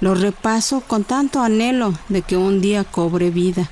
lo 0.00 0.14
repaso 0.14 0.80
con 0.80 1.04
tanto 1.04 1.40
anhelo 1.40 1.94
de 2.08 2.22
que 2.22 2.36
un 2.36 2.60
día 2.60 2.84
cobre 2.84 3.30
vida. 3.30 3.70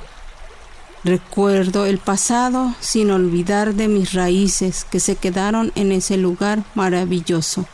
Recuerdo 1.04 1.84
el 1.84 1.99
pasado 1.99 2.75
sin 2.80 3.11
olvidar 3.11 3.75
de 3.75 3.88
mis 3.88 4.14
raíces 4.14 4.87
que 4.90 5.00
se 5.00 5.16
quedaron 5.16 5.70
en 5.75 5.92
ese 5.92 6.16
lugar 6.16 6.64
maravilloso, 6.75 7.66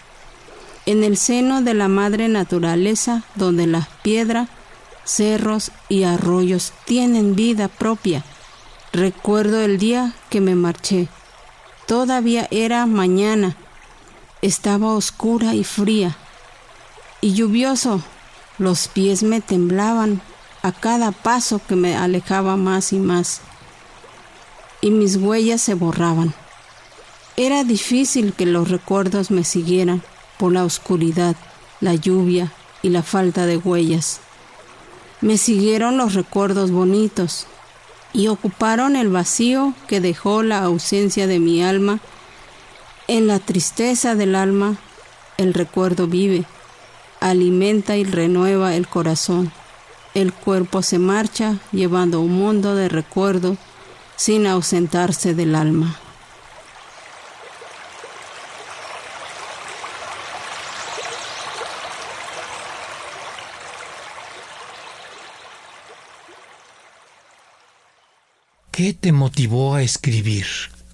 en 0.84 1.04
el 1.04 1.16
seno 1.16 1.62
de 1.62 1.74
la 1.74 1.86
madre 1.86 2.28
naturaleza 2.28 3.22
donde 3.36 3.68
las 3.68 3.86
piedras, 4.02 4.48
cerros 5.04 5.70
y 5.88 6.02
arroyos 6.02 6.72
tienen 6.86 7.36
vida 7.36 7.68
propia. 7.68 8.24
Recuerdo 8.92 9.60
el 9.60 9.78
día 9.78 10.12
que 10.28 10.40
me 10.40 10.56
marché. 10.56 11.06
Todavía 11.86 12.48
era 12.50 12.84
mañana. 12.86 13.56
Estaba 14.42 14.94
oscura 14.94 15.54
y 15.54 15.62
fría. 15.62 16.16
Y 17.20 17.34
lluvioso. 17.34 18.02
Los 18.58 18.88
pies 18.88 19.22
me 19.22 19.40
temblaban 19.40 20.20
a 20.62 20.72
cada 20.72 21.10
paso 21.12 21.60
que 21.66 21.74
me 21.74 21.96
alejaba 21.96 22.56
más 22.56 22.92
y 22.92 22.98
más, 22.98 23.40
y 24.80 24.90
mis 24.90 25.16
huellas 25.16 25.62
se 25.62 25.74
borraban. 25.74 26.34
Era 27.36 27.64
difícil 27.64 28.34
que 28.34 28.44
los 28.44 28.68
recuerdos 28.68 29.30
me 29.30 29.44
siguieran 29.44 30.02
por 30.38 30.52
la 30.52 30.64
oscuridad, 30.64 31.36
la 31.80 31.94
lluvia 31.94 32.52
y 32.82 32.90
la 32.90 33.02
falta 33.02 33.46
de 33.46 33.56
huellas. 33.56 34.20
Me 35.22 35.38
siguieron 35.38 35.96
los 35.96 36.14
recuerdos 36.14 36.70
bonitos 36.70 37.46
y 38.12 38.28
ocuparon 38.28 38.96
el 38.96 39.08
vacío 39.08 39.74
que 39.86 40.00
dejó 40.00 40.42
la 40.42 40.62
ausencia 40.64 41.26
de 41.26 41.38
mi 41.38 41.62
alma. 41.62 42.00
En 43.06 43.26
la 43.26 43.38
tristeza 43.38 44.14
del 44.14 44.34
alma, 44.34 44.76
el 45.36 45.54
recuerdo 45.54 46.06
vive, 46.06 46.44
alimenta 47.20 47.96
y 47.96 48.04
renueva 48.04 48.74
el 48.74 48.88
corazón 48.88 49.52
el 50.14 50.32
cuerpo 50.32 50.82
se 50.82 50.98
marcha 50.98 51.58
llevando 51.72 52.20
un 52.20 52.32
mundo 52.32 52.74
de 52.74 52.88
recuerdo 52.88 53.56
sin 54.16 54.46
ausentarse 54.46 55.34
del 55.34 55.54
alma. 55.54 55.98
¿Qué 68.70 68.94
te 68.94 69.12
motivó 69.12 69.74
a 69.74 69.82
escribir? 69.82 70.46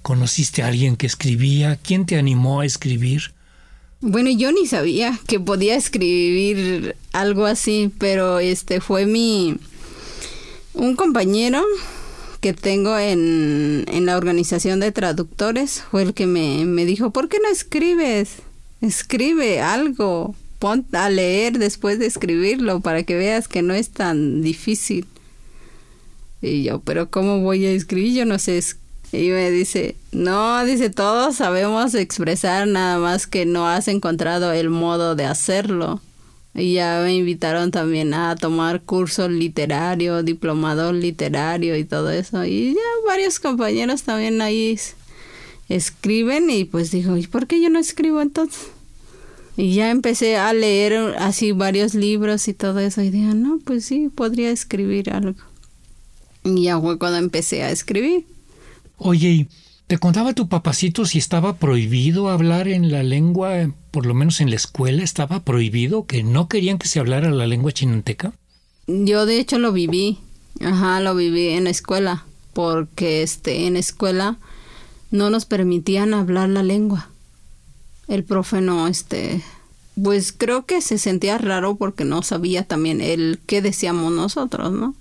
¿Conociste 0.03 0.63
a 0.63 0.67
alguien 0.67 0.97
que 0.97 1.07
escribía? 1.07 1.77
¿Quién 1.77 2.05
te 2.05 2.17
animó 2.17 2.61
a 2.61 2.67
escribir? 2.67 3.33
Bueno, 4.01 4.29
yo 4.31 4.51
ni 4.53 4.67
sabía 4.67 5.19
que 5.29 5.39
podía 5.39 5.77
escribir 5.77 6.97
algo 7.21 7.47
así, 7.47 7.93
pero 7.99 8.39
este 8.39 8.81
fue 8.81 9.07
mi 9.07 9.57
un 10.75 10.95
compañero 10.95 11.65
que 12.41 12.53
tengo 12.53 12.99
en, 12.99 13.87
en 13.89 14.07
la 14.07 14.17
organización 14.17 14.79
de 14.79 14.93
traductores 14.93 15.83
fue 15.91 16.03
el 16.03 16.15
que 16.15 16.27
me, 16.27 16.65
me 16.67 16.85
dijo, 16.85 17.11
¿por 17.11 17.29
qué 17.29 17.39
no 17.43 17.49
escribes? 17.49 18.37
Escribe 18.83 19.61
algo, 19.61 20.35
pon 20.59 20.87
a 20.93 21.09
leer 21.09 21.59
después 21.59 21.99
de 21.99 22.07
escribirlo 22.07 22.81
para 22.81 23.03
que 23.03 23.17
veas 23.17 23.49
que 23.49 23.63
no 23.63 23.75
es 23.75 23.91
tan 23.91 24.43
difícil. 24.43 25.07
Y 26.43 26.63
yo, 26.63 26.81
pero 26.81 27.11
¿cómo 27.11 27.41
voy 27.41 27.65
a 27.65 27.73
escribir? 27.73 28.15
Yo 28.15 28.25
no 28.27 28.39
sé. 28.39 28.63
Y 29.13 29.29
me 29.31 29.51
dice, 29.51 29.97
no, 30.13 30.65
dice, 30.65 30.91
todos 30.91 31.37
sabemos 31.37 31.95
expresar, 31.95 32.69
nada 32.69 32.99
más 32.99 33.27
que 33.27 33.47
no 33.47 33.67
has 33.67 33.89
encontrado 33.89 34.53
el 34.53 34.69
modo 34.69 35.15
de 35.15 35.25
hacerlo. 35.25 36.01
Y 36.57 36.75
ya 36.75 37.03
me 37.05 37.15
invitaron 37.15 37.71
también 37.71 38.15
a 38.15 38.35
tomar 38.35 38.83
curso 38.83 39.29
literario, 39.29 40.23
diplomador 40.23 40.95
literario 40.95 41.77
y 41.77 41.85
todo 41.85 42.11
eso. 42.11 42.45
Y 42.47 42.75
ya 42.75 42.81
varios 43.07 43.39
compañeros 43.39 44.05
también 44.05 44.41
ahí 44.41 44.79
escriben 45.69 46.49
y 46.49 46.65
pues 46.65 46.91
dijo, 46.91 47.17
¿y 47.19 47.27
por 47.27 47.47
qué 47.47 47.61
yo 47.61 47.69
no 47.69 47.79
escribo 47.79 48.23
entonces? 48.23 48.69
Y 49.59 49.75
ya 49.75 49.91
empecé 49.91 50.37
a 50.37 50.53
leer 50.53 51.17
así 51.19 51.53
varios 51.53 51.95
libros 51.95 52.47
y 52.49 52.55
todo 52.55 52.79
eso 52.79 53.03
y 53.03 53.11
dije, 53.11 53.35
no, 53.35 53.59
pues 53.65 53.85
sí, 53.85 54.11
podría 54.15 54.51
escribir 54.51 55.11
algo. 55.11 55.41
Y 56.45 56.65
ya 56.65 56.81
fue 56.81 56.99
cuando 56.99 57.19
empecé 57.19 57.63
a 57.63 57.71
escribir. 57.71 58.27
Oye, 58.99 59.49
¿te 59.87 59.99
contaba 59.99 60.35
tu 60.35 60.49
papacito 60.49 61.05
si 61.05 61.19
estaba 61.19 61.57
prohibido 61.57 62.29
hablar 62.29 62.69
en 62.69 62.91
la 62.91 63.03
lengua, 63.03 63.71
por 63.97 64.05
lo 64.05 64.13
menos 64.13 64.43
en 64.43 64.51
la 64.51 64.57
escuela, 64.57 65.03
estaba 65.03 65.41
prohibido, 65.41 66.05
que 66.05 66.23
no 66.23 66.49
querían 66.49 66.77
que 66.77 66.87
se 66.87 67.01
hablara 67.01 67.31
la 67.31 67.47
lengua 67.47 67.73
chinanteca? 67.73 68.35
Yo 68.87 69.25
de 69.25 69.39
hecho 69.39 69.59
lo 69.59 69.73
viví, 69.73 70.19
ajá, 70.61 71.01
lo 71.01 71.15
viví 71.15 71.49
en 71.49 71.65
la 71.65 71.71
escuela, 71.71 72.27
porque 72.53 73.23
este, 73.23 73.67
en 73.67 73.73
la 73.73 73.79
escuela 73.79 74.37
no 75.11 75.31
nos 75.31 75.47
permitían 75.47 76.13
hablar 76.13 76.51
la 76.51 76.63
lengua. 76.63 77.09
El 78.07 78.23
profe 78.23 78.61
no, 78.61 78.87
este, 78.87 79.43
pues 80.03 80.31
creo 80.37 80.67
que 80.67 80.83
se 80.83 80.99
sentía 80.99 81.39
raro 81.39 81.77
porque 81.77 82.05
no 82.05 82.21
sabía 82.21 82.65
también 82.65 83.01
el 83.01 83.39
qué 83.47 83.63
decíamos 83.63 84.13
nosotros, 84.13 84.73
¿no? 84.73 84.95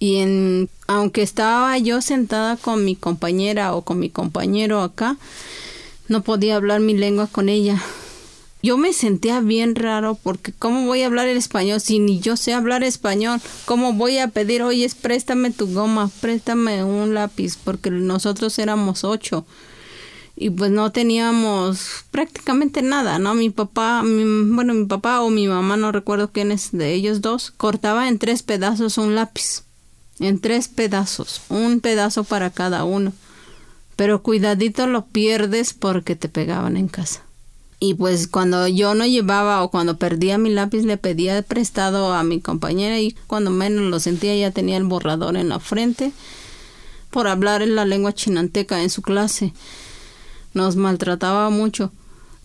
y 0.00 0.16
en, 0.16 0.68
aunque 0.88 1.22
estaba 1.22 1.78
yo 1.78 2.00
sentada 2.00 2.56
con 2.56 2.84
mi 2.84 2.96
compañera 2.96 3.76
o 3.76 3.82
con 3.82 4.00
mi 4.00 4.10
compañero 4.10 4.82
acá, 4.82 5.16
no 6.08 6.22
podía 6.22 6.56
hablar 6.56 6.80
mi 6.80 6.96
lengua 6.96 7.28
con 7.30 7.48
ella. 7.48 7.80
Yo 8.62 8.76
me 8.76 8.92
sentía 8.92 9.40
bien 9.40 9.74
raro 9.76 10.18
porque 10.20 10.52
¿cómo 10.52 10.86
voy 10.86 11.02
a 11.02 11.06
hablar 11.06 11.28
el 11.28 11.36
español 11.36 11.80
si 11.80 11.98
ni 12.00 12.20
yo 12.20 12.36
sé 12.36 12.54
hablar 12.54 12.82
español? 12.82 13.40
¿Cómo 13.66 13.92
voy 13.92 14.18
a 14.18 14.28
pedir, 14.28 14.62
oye, 14.62 14.90
préstame 15.00 15.50
tu 15.50 15.72
goma, 15.72 16.10
préstame 16.20 16.82
un 16.82 17.14
lápiz? 17.14 17.56
Porque 17.56 17.90
nosotros 17.90 18.58
éramos 18.58 19.04
ocho 19.04 19.46
y 20.34 20.50
pues 20.50 20.70
no 20.70 20.92
teníamos 20.92 22.04
prácticamente 22.10 22.82
nada, 22.82 23.18
¿no? 23.18 23.34
Mi 23.34 23.50
papá, 23.50 24.02
bueno, 24.04 24.74
mi 24.74 24.86
papá 24.86 25.20
o 25.20 25.30
mi 25.30 25.48
mamá, 25.48 25.76
no 25.76 25.90
recuerdo 25.92 26.30
quién 26.32 26.52
es 26.52 26.70
de 26.72 26.92
ellos 26.94 27.20
dos, 27.20 27.52
cortaba 27.56 28.08
en 28.08 28.18
tres 28.18 28.42
pedazos 28.42 28.98
un 28.98 29.14
lápiz 29.14 29.62
en 30.20 30.40
tres 30.40 30.68
pedazos, 30.68 31.42
un 31.48 31.80
pedazo 31.80 32.24
para 32.24 32.50
cada 32.50 32.84
uno. 32.84 33.12
Pero 33.96 34.22
cuidadito 34.22 34.86
lo 34.86 35.06
pierdes 35.06 35.74
porque 35.74 36.16
te 36.16 36.28
pegaban 36.28 36.76
en 36.76 36.88
casa. 36.88 37.22
Y 37.80 37.94
pues 37.94 38.26
cuando 38.26 38.66
yo 38.66 38.94
no 38.94 39.06
llevaba 39.06 39.62
o 39.62 39.70
cuando 39.70 39.98
perdía 39.98 40.36
mi 40.36 40.50
lápiz 40.50 40.82
le 40.82 40.96
pedía 40.96 41.40
prestado 41.42 42.12
a 42.12 42.24
mi 42.24 42.40
compañera 42.40 42.98
y 42.98 43.14
cuando 43.26 43.50
menos 43.50 43.84
lo 43.84 44.00
sentía 44.00 44.34
ya 44.36 44.50
tenía 44.50 44.76
el 44.76 44.84
borrador 44.84 45.36
en 45.36 45.48
la 45.48 45.60
frente 45.60 46.12
por 47.10 47.28
hablar 47.28 47.62
en 47.62 47.76
la 47.76 47.84
lengua 47.84 48.12
chinanteca 48.12 48.82
en 48.82 48.90
su 48.90 49.02
clase. 49.02 49.52
Nos 50.54 50.76
maltrataba 50.76 51.50
mucho. 51.50 51.92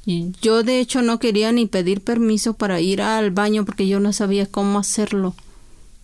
Yo 0.06 0.64
de 0.64 0.80
hecho 0.80 1.02
no 1.02 1.18
quería 1.18 1.52
ni 1.52 1.66
pedir 1.66 2.02
permiso 2.02 2.54
para 2.54 2.82
ir 2.82 3.02
al 3.02 3.32
baño 3.32 3.66
porque 3.66 3.88
yo 3.88 4.00
no 4.00 4.12
sabía 4.12 4.46
cómo 4.46 4.78
hacerlo, 4.78 5.34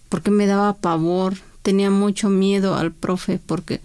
porque 0.07 0.31
me 0.31 0.47
daba 0.47 0.73
pavor, 0.73 1.35
tenía 1.63 1.91
mucho 1.91 2.29
miedo 2.29 2.75
al 2.75 2.93
profe 2.93 3.39
porque 3.45 3.81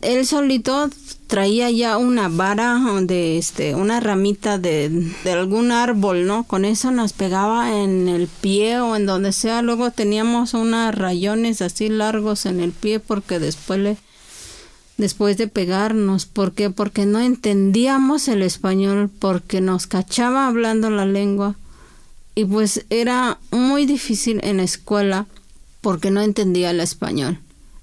él 0.00 0.26
solito 0.26 0.88
traía 1.26 1.70
ya 1.70 1.98
una 1.98 2.28
vara 2.28 2.80
de 3.02 3.38
este 3.38 3.74
una 3.74 4.00
ramita 4.00 4.58
de, 4.58 5.12
de, 5.22 5.30
algún 5.30 5.72
árbol 5.72 6.26
no 6.26 6.44
con 6.44 6.64
eso 6.64 6.90
nos 6.90 7.12
pegaba 7.12 7.82
en 7.82 8.08
el 8.08 8.26
pie 8.26 8.80
o 8.80 8.96
en 8.96 9.06
donde 9.06 9.32
sea. 9.32 9.62
Luego 9.62 9.90
teníamos 9.90 10.54
unos 10.54 10.94
rayones 10.94 11.62
así 11.62 11.88
largos 11.88 12.46
en 12.46 12.60
el 12.60 12.72
pie 12.72 12.98
porque 12.98 13.38
después 13.38 13.78
le 13.78 13.96
después 14.96 15.36
de 15.36 15.48
pegarnos. 15.48 16.24
¿por 16.26 16.52
qué? 16.52 16.70
porque 16.70 17.04
no 17.06 17.20
entendíamos 17.20 18.28
el 18.28 18.42
español 18.42 19.10
porque 19.18 19.60
nos 19.60 19.86
cachaba 19.86 20.46
hablando 20.46 20.90
la 20.90 21.06
lengua. 21.06 21.56
Y 22.34 22.44
pues 22.44 22.86
era 22.90 23.38
muy 23.50 23.86
difícil 23.86 24.40
en 24.44 24.58
la 24.58 24.62
escuela 24.62 25.26
porque 25.82 26.10
no 26.10 26.22
entendía 26.22 26.70
el 26.70 26.80
español 26.80 27.38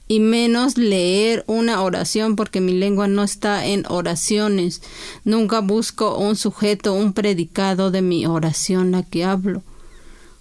y 0.07 0.19
menos 0.19 0.77
leer 0.77 1.43
una 1.47 1.81
oración 1.81 2.35
porque 2.35 2.61
mi 2.61 2.73
lengua 2.73 3.07
no 3.07 3.23
está 3.23 3.65
en 3.65 3.85
oraciones. 3.89 4.81
Nunca 5.25 5.59
busco 5.59 6.17
un 6.17 6.35
sujeto, 6.35 6.93
un 6.93 7.13
predicado 7.13 7.91
de 7.91 8.01
mi 8.01 8.25
oración 8.25 8.91
la 8.91 9.03
que 9.03 9.25
hablo. 9.25 9.63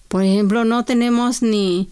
Por 0.08 0.22
ejemplo, 0.22 0.64
no 0.64 0.84
tenemos 0.84 1.42
ni 1.42 1.88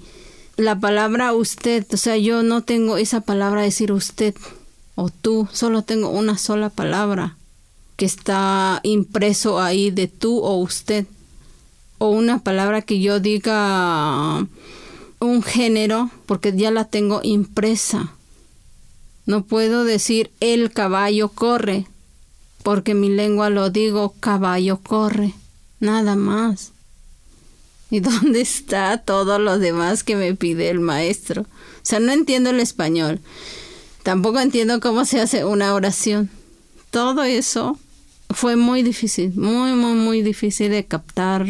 la 0.57 0.79
palabra 0.79 1.33
usted, 1.33 1.85
o 1.93 1.97
sea, 1.97 2.17
yo 2.17 2.45
no 2.45 2.63
tengo 2.63 2.97
esa 2.97 3.21
palabra 3.21 3.63
decir 3.63 3.91
usted 3.91 4.35
o 4.95 5.11
tú, 5.11 5.49
solo 5.53 5.83
tengo 5.83 6.11
una 6.11 6.39
sola 6.39 6.71
palabra 6.71 7.37
que 7.97 8.05
está 8.05 8.81
impreso 8.85 9.61
ahí 9.61 9.91
de 9.91 10.07
tú 10.07 10.39
o 10.39 10.57
usted 10.57 11.07
o 11.99 12.11
una 12.11 12.39
palabra 12.39 12.83
que 12.83 13.01
yo 13.01 13.19
diga 13.19 14.47
un 15.21 15.43
género 15.43 16.11
porque 16.27 16.55
ya 16.57 16.71
la 16.71 16.85
tengo 16.85 17.21
impresa. 17.23 18.13
No 19.27 19.45
puedo 19.45 19.85
decir 19.85 20.31
el 20.41 20.73
caballo 20.73 21.29
corre 21.29 21.87
porque 22.63 22.95
mi 22.95 23.09
lengua 23.09 23.51
lo 23.51 23.71
digo 23.71 24.15
caballo 24.21 24.79
corre, 24.79 25.35
nada 25.81 26.17
más. 26.17 26.73
¿Y 27.91 28.01
dónde 28.01 28.41
está 28.41 28.99
todo 28.99 29.39
lo 29.39 29.59
demás 29.59 30.03
que 30.03 30.17
me 30.17 30.35
pide 30.35 30.71
el 30.71 30.81
maestro? 30.81 31.43
O 31.43 31.47
sea, 31.83 32.01
no 32.01 32.13
entiendo 32.13 32.51
el 32.51 32.61
español. 32.61 33.21
Tampoco 34.03 34.41
entiendo 34.41 34.81
cómo 34.81 35.05
se 35.05 35.21
hace 35.21 35.45
una 35.45 35.75
oración. 35.75 36.31
Todo 36.91 37.23
eso 37.23 37.79
fue 38.31 38.57
muy 38.57 38.83
difícil, 38.83 39.33
muy, 39.35 39.73
muy, 39.73 39.95
muy 39.95 40.23
difícil 40.23 40.71
de 40.71 40.85
captar 40.85 41.47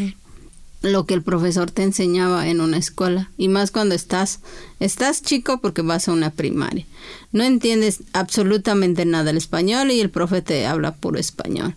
lo 0.85 1.07
que 1.07 1.14
el 1.14 1.23
profesor 1.23 1.70
te 1.70 1.83
enseñaba 1.83 2.47
en 2.47 2.61
una 2.61 2.77
escuela 2.77 3.31
y 3.38 3.49
más 3.49 3.70
cuando 3.70 3.94
estás 3.94 4.40
estás 4.81 5.23
chico 5.23 5.59
porque 5.61 5.81
vas 5.81 6.09
a 6.09 6.12
una 6.12 6.31
primaria. 6.31 6.87
No 7.33 7.42
entiendes 7.42 8.01
absolutamente 8.12 9.07
nada 9.07 9.25
del 9.25 9.38
español 9.38 9.90
y 9.90 10.01
el 10.01 10.11
profe 10.11 10.42
te 10.42 10.66
habla 10.66 10.94
puro 10.94 11.18
español. 11.18 11.75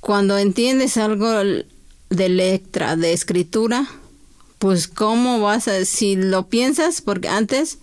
Cuando 0.00 0.38
entiendes 0.38 0.96
algo 0.96 1.28
de 1.28 2.28
letra, 2.30 2.96
de 2.96 3.12
escritura, 3.12 3.86
pues 4.58 4.88
cómo 4.88 5.40
vas 5.40 5.68
a 5.68 5.84
si 5.84 6.16
lo 6.16 6.46
piensas 6.46 7.02
porque 7.02 7.28
antes 7.28 7.78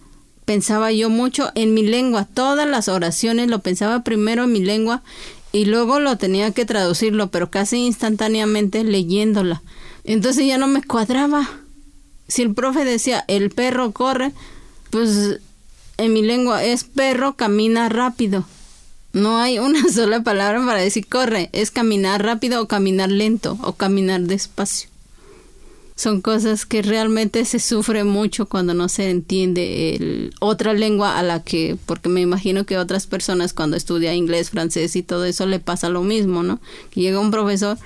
pensaba 0.45 0.91
yo 0.91 1.11
mucho 1.11 1.51
en 1.53 1.75
mi 1.75 1.83
lengua, 1.83 2.25
todas 2.25 2.67
las 2.67 2.88
oraciones 2.88 3.47
lo 3.47 3.59
pensaba 3.59 4.03
primero 4.03 4.45
en 4.45 4.53
mi 4.53 4.59
lengua 4.59 5.03
y 5.51 5.65
luego 5.65 5.99
lo 5.99 6.17
tenía 6.17 6.51
que 6.51 6.65
traducirlo, 6.65 7.29
pero 7.29 7.51
casi 7.51 7.77
instantáneamente 7.85 8.83
leyéndola 8.83 9.61
entonces 10.05 10.45
ya 10.45 10.57
no 10.57 10.67
me 10.67 10.83
cuadraba. 10.83 11.49
Si 12.27 12.41
el 12.41 12.53
profe 12.53 12.85
decía, 12.85 13.25
el 13.27 13.49
perro 13.49 13.91
corre, 13.91 14.31
pues 14.89 15.39
en 15.97 16.13
mi 16.13 16.21
lengua 16.21 16.63
es 16.63 16.83
perro, 16.83 17.35
camina 17.35 17.89
rápido. 17.89 18.45
No 19.13 19.37
hay 19.37 19.59
una 19.59 19.87
sola 19.89 20.21
palabra 20.23 20.63
para 20.65 20.79
decir 20.81 21.07
corre, 21.07 21.49
es 21.53 21.71
caminar 21.71 22.23
rápido 22.23 22.61
o 22.61 22.67
caminar 22.67 23.09
lento 23.11 23.57
o 23.63 23.73
caminar 23.73 24.21
despacio. 24.21 24.89
son 25.95 26.21
cosas 26.21 26.65
que 26.65 26.81
realmente 26.81 27.45
se 27.45 27.59
sufre 27.59 28.03
mucho 28.03 28.47
cuando 28.47 28.73
no 28.73 28.89
se 28.89 29.09
entiende 29.09 29.95
el, 29.95 30.33
otra 30.41 30.73
lengua 30.73 31.17
a 31.17 31.23
la 31.23 31.41
que, 31.41 31.77
porque 31.85 32.09
me 32.09 32.21
imagino 32.21 32.65
que 32.65 32.77
otras 32.77 33.07
personas 33.07 33.53
cuando 33.53 33.77
estudia 33.77 34.13
inglés, 34.13 34.49
francés 34.49 34.95
y 34.97 35.03
todo 35.03 35.23
eso 35.23 35.45
le 35.45 35.59
pasa 35.59 35.87
lo 35.87 36.03
mismo, 36.03 36.43
¿no? 36.43 36.59
Llega 36.93 37.19
un 37.19 37.31
profesor, 37.31 37.77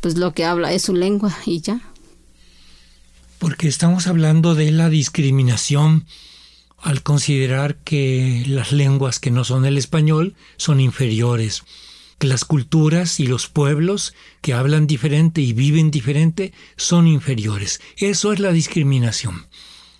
pues 0.00 0.16
lo 0.16 0.32
que 0.32 0.44
habla 0.44 0.72
es 0.72 0.82
su 0.82 0.94
lengua 0.94 1.36
y 1.44 1.60
ya. 1.60 1.80
Porque 3.38 3.68
estamos 3.68 4.06
hablando 4.06 4.54
de 4.54 4.70
la 4.72 4.88
discriminación 4.88 6.06
al 6.78 7.02
considerar 7.02 7.76
que 7.76 8.44
las 8.46 8.72
lenguas 8.72 9.20
que 9.20 9.30
no 9.30 9.44
son 9.44 9.64
el 9.64 9.78
español 9.78 10.34
son 10.56 10.80
inferiores 10.80 11.64
que 12.18 12.26
las 12.26 12.44
culturas 12.44 13.20
y 13.20 13.26
los 13.26 13.48
pueblos 13.48 14.14
que 14.40 14.52
hablan 14.52 14.86
diferente 14.86 15.40
y 15.40 15.52
viven 15.52 15.90
diferente 15.90 16.52
son 16.76 17.06
inferiores. 17.06 17.80
Eso 17.96 18.32
es 18.32 18.40
la 18.40 18.52
discriminación. 18.52 19.46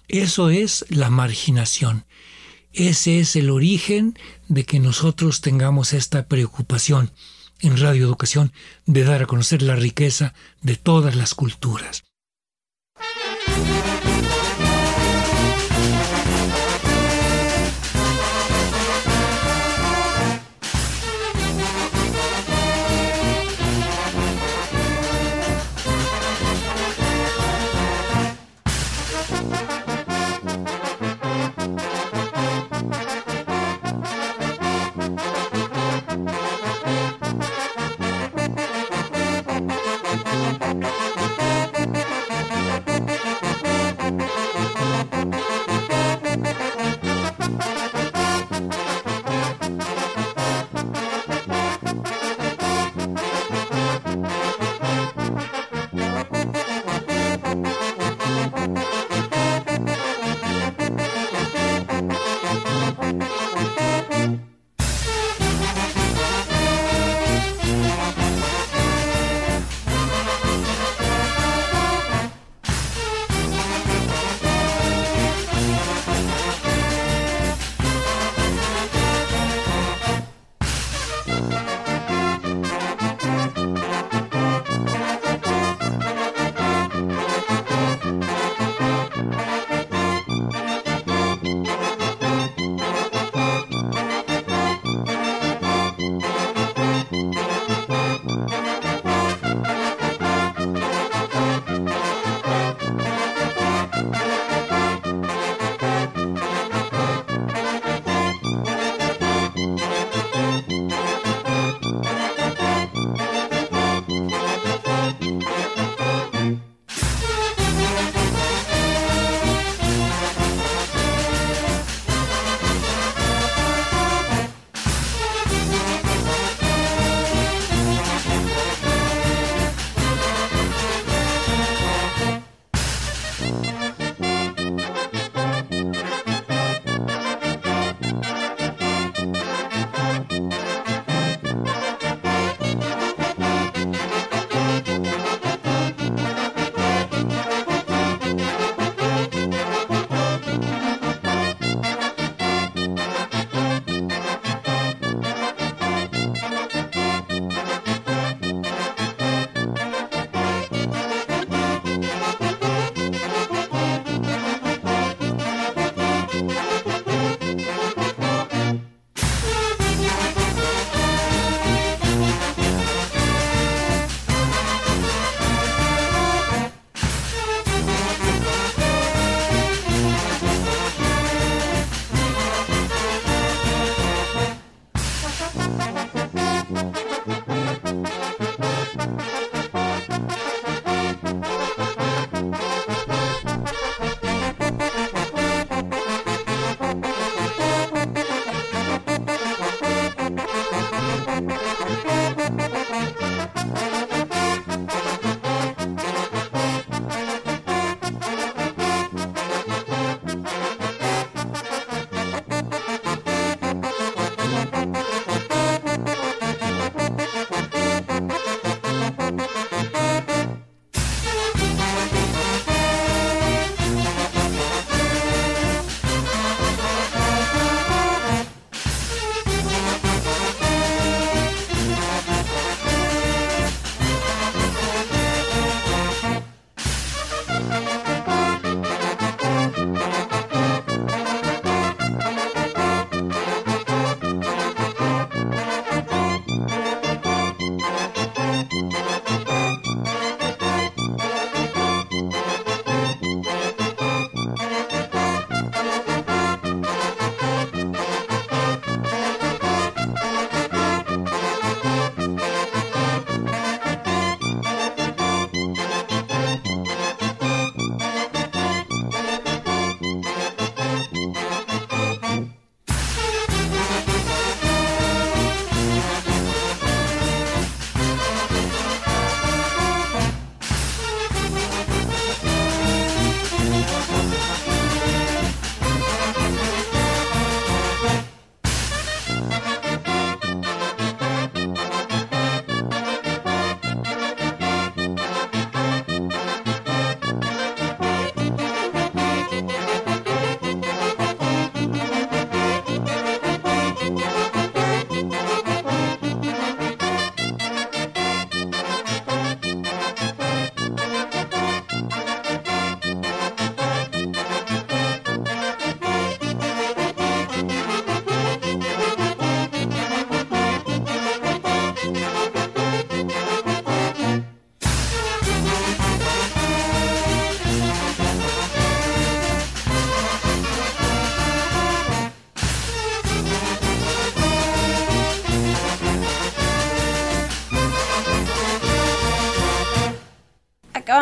Eso 0.08 0.50
es 0.50 0.84
la 0.88 1.10
marginación. 1.10 2.04
Ese 2.72 3.20
es 3.20 3.36
el 3.36 3.50
origen 3.50 4.18
de 4.48 4.64
que 4.64 4.80
nosotros 4.80 5.40
tengamos 5.40 5.92
esta 5.92 6.26
preocupación 6.26 7.12
en 7.60 7.76
Radio 7.76 8.04
Educación 8.04 8.52
de 8.86 9.04
dar 9.04 9.22
a 9.22 9.26
conocer 9.26 9.62
la 9.62 9.76
riqueza 9.76 10.34
de 10.62 10.76
todas 10.76 11.16
las 11.16 11.34
culturas. 11.34 12.04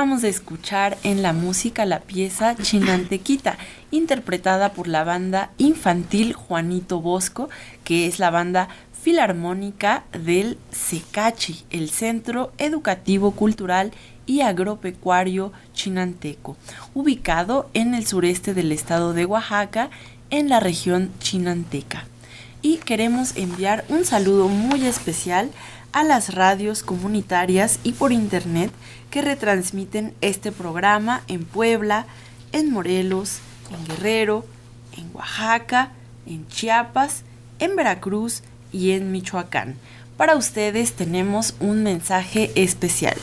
De 0.06 0.28
escuchar 0.28 0.96
en 1.02 1.20
la 1.20 1.32
música 1.32 1.84
la 1.84 1.98
pieza 1.98 2.54
Chinantequita, 2.54 3.58
interpretada 3.90 4.72
por 4.72 4.86
la 4.86 5.02
banda 5.02 5.50
infantil 5.58 6.32
Juanito 6.32 7.00
Bosco, 7.00 7.50
que 7.82 8.06
es 8.06 8.20
la 8.20 8.30
banda 8.30 8.68
filarmónica 9.02 10.04
del 10.12 10.58
SECACHI, 10.70 11.64
el 11.70 11.90
Centro 11.90 12.52
Educativo 12.56 13.32
Cultural 13.32 13.90
y 14.26 14.42
Agropecuario 14.42 15.52
Chinanteco, 15.74 16.56
ubicado 16.94 17.68
en 17.74 17.92
el 17.92 18.06
sureste 18.06 18.54
del 18.54 18.70
estado 18.70 19.12
de 19.12 19.26
Oaxaca, 19.26 19.90
en 20.30 20.48
la 20.48 20.60
región 20.60 21.10
chinanteca. 21.18 22.04
Y 22.62 22.76
queremos 22.78 23.36
enviar 23.36 23.84
un 23.88 24.04
saludo 24.04 24.48
muy 24.48 24.86
especial 24.86 25.50
a 25.92 26.04
las 26.04 26.34
radios 26.34 26.82
comunitarias 26.82 27.80
y 27.82 27.92
por 27.92 28.12
internet 28.12 28.70
que 29.10 29.22
retransmiten 29.22 30.14
este 30.20 30.52
programa 30.52 31.22
en 31.28 31.44
Puebla, 31.44 32.06
en 32.52 32.70
Morelos, 32.70 33.38
en 33.70 33.86
Guerrero, 33.86 34.44
en 34.96 35.10
Oaxaca, 35.14 35.92
en 36.26 36.46
Chiapas, 36.48 37.22
en 37.58 37.76
Veracruz 37.76 38.42
y 38.72 38.92
en 38.92 39.12
Michoacán. 39.12 39.76
Para 40.16 40.36
ustedes 40.36 40.94
tenemos 40.94 41.54
un 41.60 41.82
mensaje 41.82 42.50
especial. 42.54 43.16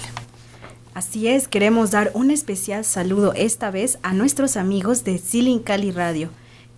Así 0.93 1.27
es, 1.27 1.47
queremos 1.47 1.89
dar 1.89 2.11
un 2.13 2.29
especial 2.29 2.85
saludo 2.85 3.33
esta 3.33 3.71
vez 3.71 3.97
a 4.03 4.13
nuestros 4.13 4.57
amigos 4.57 5.03
de 5.03 5.17
Silin 5.17 5.59
Cali 5.59 5.89
Radio, 5.89 6.29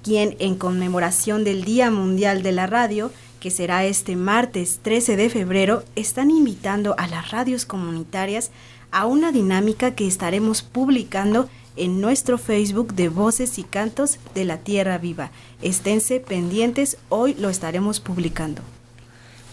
quien 0.03 0.37
en 0.39 0.55
conmemoración 0.55 1.43
del 1.43 1.65
Día 1.65 1.91
Mundial 1.91 2.41
de 2.41 2.53
la 2.53 2.65
Radio, 2.65 3.11
que 3.41 3.51
será 3.51 3.83
este 3.83 4.15
martes 4.15 4.79
13 4.81 5.17
de 5.17 5.29
febrero, 5.29 5.83
están 5.97 6.31
invitando 6.31 6.95
a 6.97 7.07
las 7.07 7.31
radios 7.31 7.65
comunitarias 7.65 8.51
a 8.95 9.05
una 9.05 9.33
dinámica 9.33 9.93
que 9.93 10.07
estaremos 10.07 10.61
publicando 10.61 11.49
en 11.75 11.99
nuestro 11.99 12.37
Facebook 12.37 12.93
de 12.93 13.09
Voces 13.09 13.59
y 13.59 13.63
Cantos 13.63 14.19
de 14.33 14.45
la 14.45 14.59
Tierra 14.59 14.97
Viva. 14.97 15.31
Esténse 15.61 16.21
pendientes, 16.21 16.97
hoy 17.09 17.33
lo 17.33 17.49
estaremos 17.49 17.99
publicando. 17.99 18.61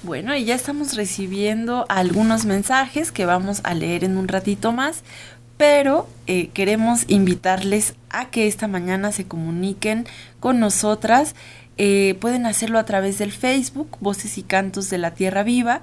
Bueno, 0.05 0.37
y 0.37 0.45
ya 0.45 0.55
estamos 0.55 0.95
recibiendo 0.95 1.87
algunos 1.89 2.45
mensajes 2.45 3.11
que 3.11 3.27
vamos 3.27 3.63
a 3.65 3.75
leer 3.75 4.05
en 4.05 4.17
un 4.17 4.29
ratito 4.29 4.71
más, 4.71 5.03
pero 5.57 6.09
eh, 6.29 6.51
queremos 6.55 7.05
invitarles 7.09 7.95
a 8.11 8.31
que 8.31 8.47
esta 8.47 8.69
mañana 8.69 9.11
se 9.11 9.25
comuniquen 9.25 10.07
con 10.39 10.61
nosotras. 10.61 11.35
Eh, 11.79 12.17
pueden 12.21 12.47
hacerlo 12.47 12.79
a 12.79 12.85
través 12.85 13.19
del 13.19 13.33
Facebook, 13.33 13.97
Voces 13.99 14.39
y 14.39 14.45
Cantos 14.45 14.89
de 14.89 14.99
la 14.99 15.15
Tierra 15.15 15.43
Viva, 15.43 15.83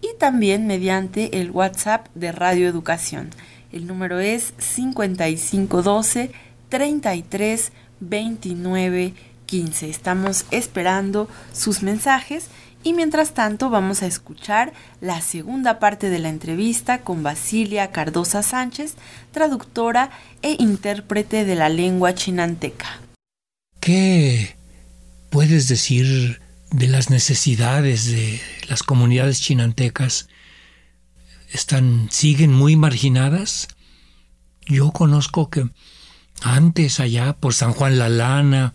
y 0.00 0.08
también 0.18 0.66
mediante 0.66 1.40
el 1.40 1.50
WhatsApp 1.50 2.06
de 2.14 2.32
Radio 2.32 2.68
Educación. 2.68 3.30
El 3.72 3.86
número 3.86 4.18
es 4.18 4.52
5512 4.58 6.32
33 6.68 7.72
29 8.00 9.14
15. 9.46 9.90
Estamos 9.90 10.44
esperando 10.50 11.28
sus 11.52 11.82
mensajes 11.82 12.46
y 12.82 12.94
mientras 12.94 13.34
tanto 13.34 13.68
vamos 13.68 14.02
a 14.02 14.06
escuchar 14.06 14.72
la 15.00 15.20
segunda 15.20 15.78
parte 15.78 16.08
de 16.08 16.18
la 16.18 16.30
entrevista 16.30 17.02
con 17.02 17.22
Basilia 17.22 17.90
Cardosa 17.90 18.42
Sánchez, 18.42 18.94
traductora 19.32 20.10
e 20.42 20.56
intérprete 20.58 21.44
de 21.44 21.56
la 21.56 21.68
lengua 21.68 22.14
chinanteca. 22.14 23.00
¿Qué 23.80 24.56
puedes 25.28 25.68
decir 25.68 26.40
de 26.70 26.88
las 26.88 27.10
necesidades 27.10 28.06
de 28.06 28.40
las 28.68 28.82
comunidades 28.82 29.40
chinantecas? 29.40 30.28
¿Están, 31.50 32.08
siguen 32.10 32.52
muy 32.52 32.76
marginadas? 32.76 33.68
Yo 34.66 34.92
conozco 34.92 35.50
que 35.50 35.68
antes 36.42 37.00
allá 37.00 37.32
por 37.32 37.54
San 37.54 37.72
Juan 37.72 37.98
La 37.98 38.08
Lana, 38.08 38.74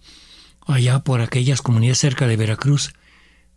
allá 0.68 1.00
por 1.00 1.22
aquellas 1.22 1.62
comunidades 1.62 2.00
cerca 2.00 2.28
de 2.28 2.38
Veracruz, 2.38 2.94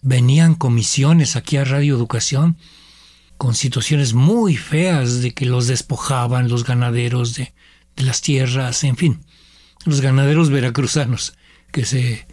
venían 0.03 0.55
comisiones 0.55 1.35
aquí 1.35 1.57
a 1.57 1.65
Radio 1.65 1.97
Educación 1.97 2.57
con 3.37 3.55
situaciones 3.55 4.15
muy 4.15 4.57
feas 4.57 5.21
de 5.21 5.33
que 5.33 5.47
los 5.47 5.67
despojaban 5.67 6.49
los 6.49 6.65
ganaderos 6.65 7.35
de, 7.35 7.55
de 7.97 8.05
las 8.05 8.21
tierras, 8.21 8.85
en 8.85 8.97
fin, 8.97 9.25
los 9.85 10.01
ganaderos 10.01 10.51
veracruzanos 10.51 11.35
que 11.73 11.85
se 11.85 12.28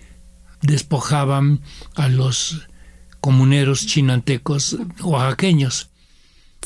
despojaban 0.66 1.62
a 1.96 2.08
los 2.10 2.68
comuneros 3.20 3.86
chinantecos 3.86 4.78
oaxaqueños. 5.02 5.90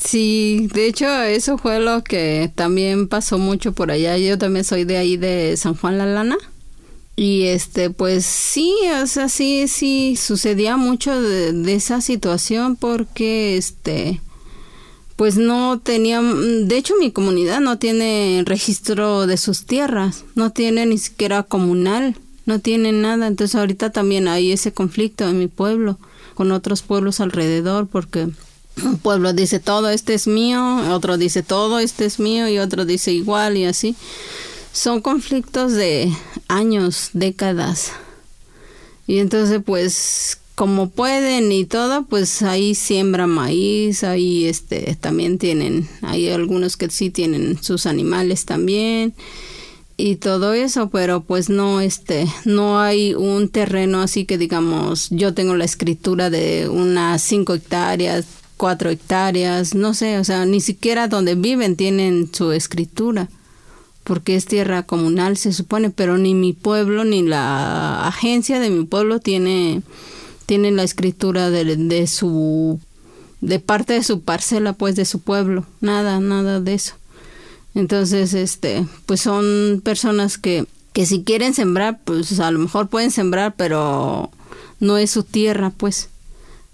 Sí, 0.02 0.68
de 0.72 0.86
hecho 0.86 1.22
eso 1.22 1.58
fue 1.58 1.78
lo 1.80 2.02
que 2.02 2.50
también 2.54 3.08
pasó 3.08 3.38
mucho 3.38 3.72
por 3.72 3.90
allá. 3.90 4.16
Yo 4.16 4.38
también 4.38 4.64
soy 4.64 4.84
de 4.84 4.96
ahí 4.96 5.16
de 5.16 5.56
San 5.56 5.74
Juan 5.74 5.98
La 5.98 6.06
Lana. 6.06 6.36
Y 7.16 7.44
este, 7.44 7.90
pues 7.90 8.24
sí, 8.24 8.72
o 9.02 9.06
sea, 9.06 9.28
sí, 9.28 10.16
sucedía 10.16 10.78
mucho 10.78 11.20
de, 11.20 11.74
esa 11.74 12.00
situación 12.00 12.76
porque 12.76 13.58
este, 13.58 14.22
pues 15.16 15.36
no 15.36 15.80
tenía, 15.80 16.22
de 16.22 16.76
hecho 16.78 16.94
mi 16.98 17.10
comunidad 17.10 17.60
no 17.60 17.78
tiene 17.78 18.42
registro 18.46 19.26
de 19.26 19.36
sus 19.36 19.66
tierras, 19.66 20.24
no 20.34 20.50
tiene 20.50 20.86
ni 20.86 20.96
siquiera 20.96 21.42
comunal, 21.42 22.16
no 22.46 22.58
tiene 22.58 22.92
nada, 22.92 23.26
entonces 23.26 23.54
ahorita 23.54 23.90
también 23.90 24.28
hay 24.28 24.52
ese 24.52 24.72
conflicto 24.72 25.28
en 25.28 25.38
mi 25.38 25.46
pueblo 25.46 25.98
con 26.34 26.52
otros 26.52 26.82
pueblos 26.82 27.20
alrededor 27.20 27.86
porque 27.86 28.28
un 28.82 28.98
pueblo 28.98 29.32
dice 29.32 29.60
todo 29.60 29.90
este 29.90 30.14
es 30.14 30.26
mío, 30.26 30.92
otro 30.92 31.18
dice 31.18 31.42
todo 31.42 31.78
este 31.78 32.06
es 32.06 32.18
mío 32.18 32.48
y 32.48 32.58
otro 32.58 32.84
dice 32.84 33.12
igual 33.12 33.56
y 33.56 33.64
así. 33.64 33.94
Son 34.72 35.00
conflictos 35.00 35.72
de 35.72 36.12
años, 36.48 37.10
décadas. 37.12 37.92
Y 39.06 39.18
entonces 39.18 39.60
pues 39.64 40.38
como 40.54 40.90
pueden 40.90 41.52
y 41.52 41.64
todo, 41.64 42.04
pues 42.04 42.42
ahí 42.42 42.74
siembra 42.74 43.26
maíz, 43.26 44.04
ahí 44.04 44.46
este 44.46 44.96
también 45.00 45.38
tienen, 45.38 45.88
hay 46.02 46.28
algunos 46.28 46.76
que 46.76 46.90
sí 46.90 47.10
tienen 47.10 47.62
sus 47.62 47.86
animales 47.86 48.44
también 48.44 49.14
y 50.00 50.16
todo 50.16 50.54
eso, 50.54 50.90
pero 50.90 51.22
pues 51.22 51.48
no 51.48 51.80
este 51.80 52.26
no 52.44 52.80
hay 52.80 53.14
un 53.14 53.48
terreno 53.48 54.00
así 54.00 54.24
que 54.24 54.38
digamos, 54.38 55.08
yo 55.10 55.34
tengo 55.34 55.54
la 55.54 55.64
escritura 55.64 56.30
de 56.30 56.68
unas 56.68 57.22
cinco 57.22 57.54
hectáreas, 57.54 58.26
cuatro 58.56 58.90
hectáreas, 58.90 59.74
no 59.74 59.94
sé, 59.94 60.18
o 60.18 60.24
sea, 60.24 60.44
ni 60.46 60.60
siquiera 60.60 61.08
donde 61.08 61.34
viven 61.34 61.76
tienen 61.76 62.30
su 62.32 62.52
escritura 62.52 63.28
porque 64.04 64.34
es 64.34 64.46
tierra 64.46 64.82
comunal, 64.82 65.36
se 65.36 65.52
supone, 65.52 65.90
pero 65.90 66.18
ni 66.18 66.34
mi 66.34 66.52
pueblo 66.52 67.04
ni 67.04 67.22
la 67.22 68.06
agencia 68.08 68.58
de 68.58 68.70
mi 68.70 68.84
pueblo 68.84 69.20
tiene, 69.20 69.82
tiene 70.46 70.72
la 70.72 70.82
escritura 70.82 71.50
de, 71.50 71.76
de 71.76 72.06
su 72.06 72.80
de 73.40 73.58
parte 73.58 73.94
de 73.94 74.02
su 74.02 74.22
parcela, 74.22 74.72
pues 74.72 74.96
de 74.96 75.04
su 75.04 75.20
pueblo, 75.20 75.64
nada, 75.80 76.20
nada 76.20 76.60
de 76.60 76.74
eso. 76.74 76.94
Entonces, 77.74 78.34
este, 78.34 78.86
pues 79.06 79.20
son 79.20 79.80
personas 79.84 80.38
que, 80.38 80.66
que 80.92 81.06
si 81.06 81.22
quieren 81.22 81.54
sembrar, 81.54 82.00
pues 82.04 82.40
a 82.40 82.50
lo 82.50 82.58
mejor 82.58 82.88
pueden 82.88 83.10
sembrar, 83.10 83.54
pero 83.56 84.30
no 84.80 84.96
es 84.96 85.10
su 85.10 85.22
tierra, 85.22 85.70
pues. 85.70 86.08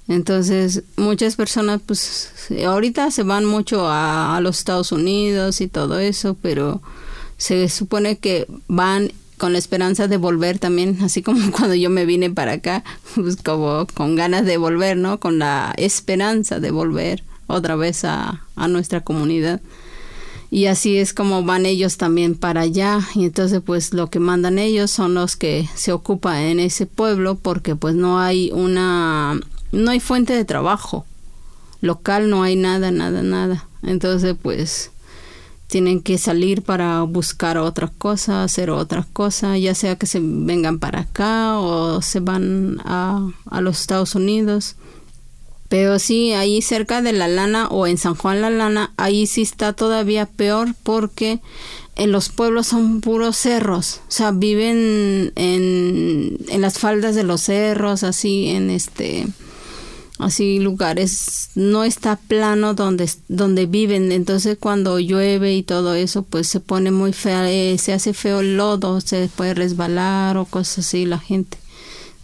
Entonces, 0.08 0.84
muchas 0.96 1.36
personas, 1.36 1.80
pues, 1.84 2.30
ahorita 2.64 3.10
se 3.10 3.24
van 3.24 3.44
mucho 3.44 3.88
a, 3.88 4.36
a 4.36 4.40
los 4.40 4.58
Estados 4.58 4.92
Unidos 4.92 5.60
y 5.60 5.68
todo 5.68 5.98
eso, 5.98 6.36
pero 6.40 6.80
se 7.36 7.68
supone 7.68 8.18
que 8.18 8.46
van 8.68 9.10
con 9.36 9.52
la 9.52 9.58
esperanza 9.58 10.08
de 10.08 10.16
volver 10.16 10.58
también, 10.58 10.98
así 11.02 11.22
como 11.22 11.50
cuando 11.50 11.74
yo 11.74 11.90
me 11.90 12.06
vine 12.06 12.30
para 12.30 12.52
acá, 12.52 12.84
pues 13.14 13.36
como 13.36 13.86
con 13.94 14.16
ganas 14.16 14.44
de 14.44 14.56
volver, 14.56 14.96
¿no? 14.96 15.20
Con 15.20 15.38
la 15.38 15.74
esperanza 15.76 16.60
de 16.60 16.70
volver 16.70 17.22
otra 17.46 17.76
vez 17.76 18.04
a, 18.04 18.42
a 18.54 18.68
nuestra 18.68 19.02
comunidad. 19.02 19.60
Y 20.50 20.66
así 20.66 20.96
es 20.98 21.12
como 21.12 21.42
van 21.42 21.66
ellos 21.66 21.96
también 21.96 22.34
para 22.34 22.62
allá. 22.62 23.00
Y 23.14 23.24
entonces 23.24 23.60
pues 23.64 23.92
lo 23.92 24.08
que 24.10 24.20
mandan 24.20 24.58
ellos 24.58 24.90
son 24.90 25.14
los 25.14 25.36
que 25.36 25.68
se 25.74 25.92
ocupan 25.92 26.36
en 26.38 26.60
ese 26.60 26.86
pueblo 26.86 27.36
porque 27.36 27.76
pues 27.76 27.94
no 27.94 28.18
hay 28.18 28.50
una, 28.52 29.40
no 29.72 29.90
hay 29.90 30.00
fuente 30.00 30.34
de 30.34 30.44
trabajo. 30.44 31.04
Local 31.80 32.30
no 32.30 32.42
hay 32.42 32.56
nada, 32.56 32.90
nada, 32.90 33.22
nada. 33.22 33.68
Entonces 33.82 34.36
pues 34.40 34.90
tienen 35.66 36.00
que 36.00 36.16
salir 36.16 36.62
para 36.62 37.02
buscar 37.02 37.58
otra 37.58 37.90
cosa, 37.98 38.44
hacer 38.44 38.70
otra 38.70 39.04
cosa, 39.12 39.58
ya 39.58 39.74
sea 39.74 39.96
que 39.96 40.06
se 40.06 40.20
vengan 40.22 40.78
para 40.78 41.00
acá 41.00 41.58
o 41.58 42.00
se 42.02 42.20
van 42.20 42.80
a, 42.84 43.28
a 43.50 43.60
los 43.60 43.80
Estados 43.80 44.14
Unidos. 44.14 44.76
Pero 45.68 45.98
sí, 45.98 46.32
ahí 46.32 46.62
cerca 46.62 47.02
de 47.02 47.12
La 47.12 47.28
Lana 47.28 47.68
o 47.68 47.86
en 47.86 47.98
San 47.98 48.14
Juan 48.14 48.40
La 48.40 48.50
Lana, 48.50 48.92
ahí 48.96 49.26
sí 49.26 49.42
está 49.42 49.72
todavía 49.72 50.26
peor 50.26 50.74
porque 50.82 51.40
en 51.96 52.12
los 52.12 52.28
pueblos 52.28 52.68
son 52.68 53.00
puros 53.00 53.36
cerros, 53.36 54.00
o 54.08 54.10
sea, 54.10 54.30
viven 54.30 55.32
en, 55.34 56.38
en 56.48 56.60
las 56.60 56.78
faldas 56.78 57.14
de 57.14 57.24
los 57.24 57.42
cerros, 57.42 58.02
así 58.02 58.48
en 58.48 58.70
este 58.70 59.26
así 60.18 60.58
lugares 60.60 61.50
no 61.54 61.84
está 61.84 62.16
plano 62.16 62.74
donde 62.74 63.10
donde 63.28 63.66
viven. 63.66 64.12
Entonces 64.12 64.56
cuando 64.58 64.98
llueve 64.98 65.54
y 65.54 65.62
todo 65.62 65.94
eso 65.94 66.22
pues 66.22 66.46
se 66.46 66.60
pone 66.60 66.90
muy 66.90 67.12
fea 67.12 67.50
eh, 67.50 67.76
se 67.78 67.92
hace 67.92 68.14
feo 68.14 68.40
el 68.40 68.56
lodo 68.56 69.00
se 69.00 69.28
puede 69.34 69.54
resbalar 69.54 70.36
o 70.36 70.46
cosas 70.46 70.86
así 70.86 71.04
la 71.04 71.18
gente 71.18 71.58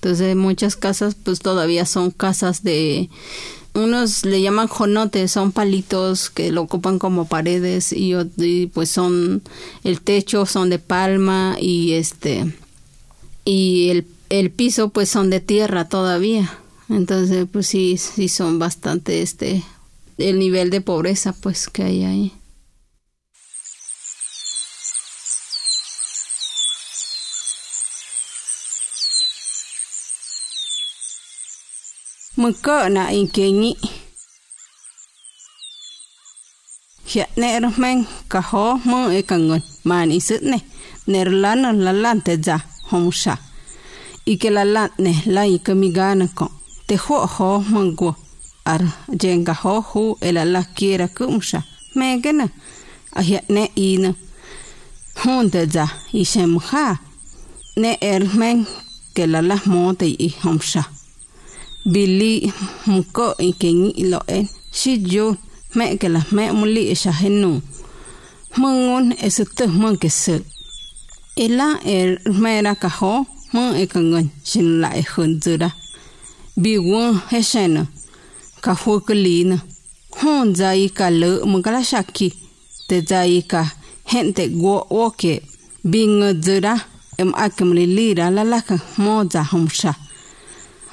entonces 0.03 0.35
muchas 0.35 0.75
casas 0.75 1.15
pues 1.15 1.39
todavía 1.39 1.87
son 1.87 2.11
casas 2.11 2.65
de 2.65 3.09
unos 3.73 4.25
le 4.25 4.43
llaman 4.43 4.67
jonotes, 4.67 5.31
son 5.31 5.53
palitos 5.53 6.29
que 6.29 6.51
lo 6.51 6.63
ocupan 6.63 6.99
como 6.99 7.29
paredes 7.29 7.95
y, 7.97 8.67
pues 8.75 8.91
son 8.91 9.43
el 9.85 10.01
techo 10.01 10.45
son 10.45 10.71
de 10.71 10.81
palma 10.81 11.57
y 11.61 11.93
este 11.93 12.53
y 13.45 13.91
el, 13.91 14.07
el 14.29 14.51
piso 14.51 14.89
pues 14.89 15.09
son 15.09 15.31
de 15.31 15.39
tierra 15.39 15.89
todavía. 15.89 16.53
Entonces 16.89 17.47
pues 17.51 17.69
sí 17.69 17.97
sí 17.97 18.27
son 18.27 18.59
bastante 18.59 19.23
este 19.23 19.63
el 20.19 20.41
nivel 20.41 20.71
de 20.71 20.81
pobreza 20.81 21.33
pues 21.33 21.69
que 21.69 21.85
hay 21.85 22.03
ahí. 22.03 22.33
mɨkǝ'ɨna 32.43 33.03
inkenyi 33.19 33.71
jia'ne'er 37.11 37.65
jmén 37.75 37.99
kajó 38.33 38.65
jmɨ 38.83 38.99
ikaŋön 39.21 39.63
e 39.63 39.69
man 39.89 40.09
e 40.11 40.17
isɨ'ne 40.21 40.59
nerlánä 41.13 41.69
lalán 41.85 42.19
tedsa 42.27 42.57
jomuxa 42.89 43.35
ikelalá'ne 44.33 45.13
la 45.35 45.43
ikamigánaco 45.57 46.47
tejuo' 46.89 47.29
jó 47.35 47.49
jmaŋguo 47.67 48.13
ar 48.73 48.83
yenkajó 49.23 49.75
ju 49.91 50.03
elalakiera 50.29 51.07
kɨ'muxa 51.17 51.61
jmékenä 51.95 52.47
ajia'ne 53.19 53.63
inä 53.89 54.11
jún 55.21 55.47
tedsa 55.55 55.85
ixemjaa 56.21 56.95
ne'er 57.81 58.23
jmén 58.33 58.59
kelalajmó 59.15 59.81
tei'i 60.01 60.29
jomuxa 60.43 60.83
Billy 61.85 62.53
mko 62.87 63.35
ikengi 63.39 63.91
iloen 63.91 64.47
shijo 64.73 65.37
mẹ 65.75 65.97
kala 66.01 66.21
mẹ 66.33 66.53
muli 66.53 66.95
shahenu 66.95 67.61
mangon 68.57 69.07
esut 69.27 69.59
mang 69.81 69.97
kesel 70.03 70.43
ela 71.37 71.81
er 71.85 72.19
mera 72.43 72.75
kaho 72.75 73.27
mang 73.53 73.75
ekangan 73.83 74.27
shin 74.45 74.81
lai 74.81 75.03
khunzura 75.03 75.69
biwon 76.63 77.19
heshena 77.31 77.83
kaho 78.65 79.01
kelina 79.07 79.57
hon 80.19 80.55
zai 80.55 80.89
kala 80.99 81.29
mangala 81.51 81.83
shaki 81.91 82.29
te 82.89 82.97
zai 83.11 83.43
ka 83.51 83.63
hente 84.11 84.45
go 84.61 84.87
oke 84.91 85.33
bing 85.91 86.21
zura 86.45 86.75
em 87.19 87.31
akemli 87.45 87.87
lira 87.97 88.31
lalaka 88.31 88.77
moza 88.99 89.43
humsha 89.51 89.93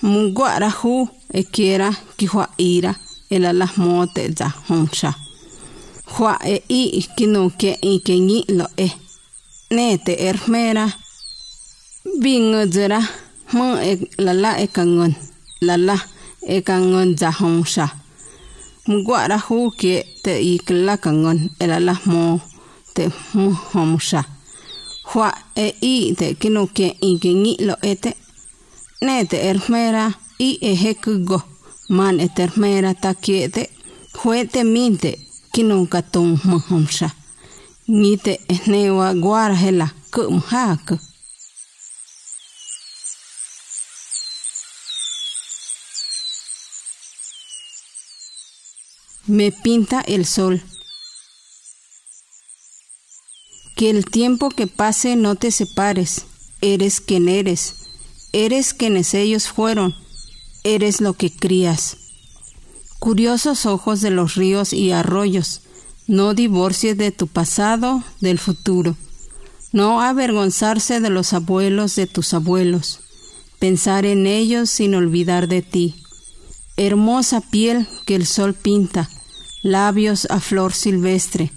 mungwara 0.01 0.69
hu 0.69 1.09
ekiera 1.33 1.89
ki 2.17 2.25
hua 2.25 2.47
ira 2.57 2.95
ela 3.29 3.53
las 3.53 3.77
mote 3.77 4.29
honsha 4.69 5.13
hua 6.17 6.39
e 6.45 6.61
i 6.69 7.01
kinu 7.17 7.49
ke 7.49 7.77
i 7.81 8.43
lo 8.49 8.65
e. 8.77 8.89
Ne 9.71 9.97
te 9.97 10.13
ermera 10.27 10.85
bingzera 12.21 12.99
mo 13.53 13.77
e 13.81 13.99
la 14.17 14.33
la 14.33 14.57
e 14.57 14.67
kangon. 14.67 15.13
La 15.61 15.77
la 15.77 15.97
e 16.41 16.61
kangon 16.61 17.17
za 17.17 17.31
honsha 17.31 17.89
mungwara 18.87 19.37
hu 19.37 19.71
ke 19.71 20.03
te 20.23 20.33
i 20.41 20.57
kla 20.57 20.97
kangon 20.97 21.49
ela 21.59 21.79
las 21.79 22.05
mo 22.05 22.39
te 22.95 23.09
honsha 23.73 24.23
hua 25.13 25.29
e 25.55 25.67
i 25.81 26.15
te 26.15 26.33
kinu 26.39 26.67
ke 26.67 26.95
i 27.01 27.33
ni 27.33 27.57
lo 27.59 27.75
e 27.81 27.95
te 28.99 29.05
ne 29.05 29.25
te 29.25 29.37
ermera 29.49 30.13
i 30.39 30.57
e 30.61 30.75
hekugo 30.75 31.41
man 31.89 32.19
e 32.19 32.27
termera 32.29 32.93
takiete 32.93 33.69
huete 34.23 34.63
minte 34.63 35.11
kinunka 35.53 36.01
tun 36.01 36.39
mahomsha 36.43 37.09
ngite 37.89 38.39
ehnewa 38.53 39.13
guara 39.13 39.55
hela 39.55 39.87
kum 40.11 40.39
haka 40.39 40.99
Me 49.27 49.51
pinta 49.51 50.01
el 50.01 50.25
sol. 50.25 50.59
Que 53.75 53.91
el 53.91 54.05
tiempo 54.05 54.49
que 54.49 54.65
pase 54.65 55.15
no 55.15 55.35
te 55.35 55.51
separes. 55.51 56.25
Eres 56.61 56.99
quien 56.99 57.29
eres 57.29 57.78
Eres 58.31 58.75
quienes 58.75 59.15
ellos 59.15 59.47
fueron, 59.47 59.95
eres 60.63 61.01
lo 61.01 61.13
que 61.13 61.31
crías. 61.31 61.97
Curiosos 62.99 63.65
ojos 63.65 64.01
de 64.01 64.11
los 64.11 64.35
ríos 64.35 64.71
y 64.71 64.91
arroyos, 64.91 65.61
no 66.05 66.35
divorcies 66.35 66.95
de 66.95 67.11
tu 67.11 67.25
pasado 67.25 68.03
del 68.21 68.37
futuro. 68.37 68.95
No 69.71 70.01
avergonzarse 70.01 70.99
de 70.99 71.09
los 71.09 71.33
abuelos 71.33 71.95
de 71.95 72.05
tus 72.05 72.33
abuelos, 72.33 72.99
pensar 73.57 74.05
en 74.05 74.27
ellos 74.27 74.69
sin 74.69 74.93
olvidar 74.93 75.47
de 75.47 75.63
ti. 75.63 75.95
Hermosa 76.77 77.41
piel 77.41 77.87
que 78.05 78.15
el 78.15 78.27
sol 78.27 78.53
pinta, 78.53 79.09
labios 79.63 80.27
a 80.29 80.39
flor 80.39 80.73
silvestre, 80.73 81.51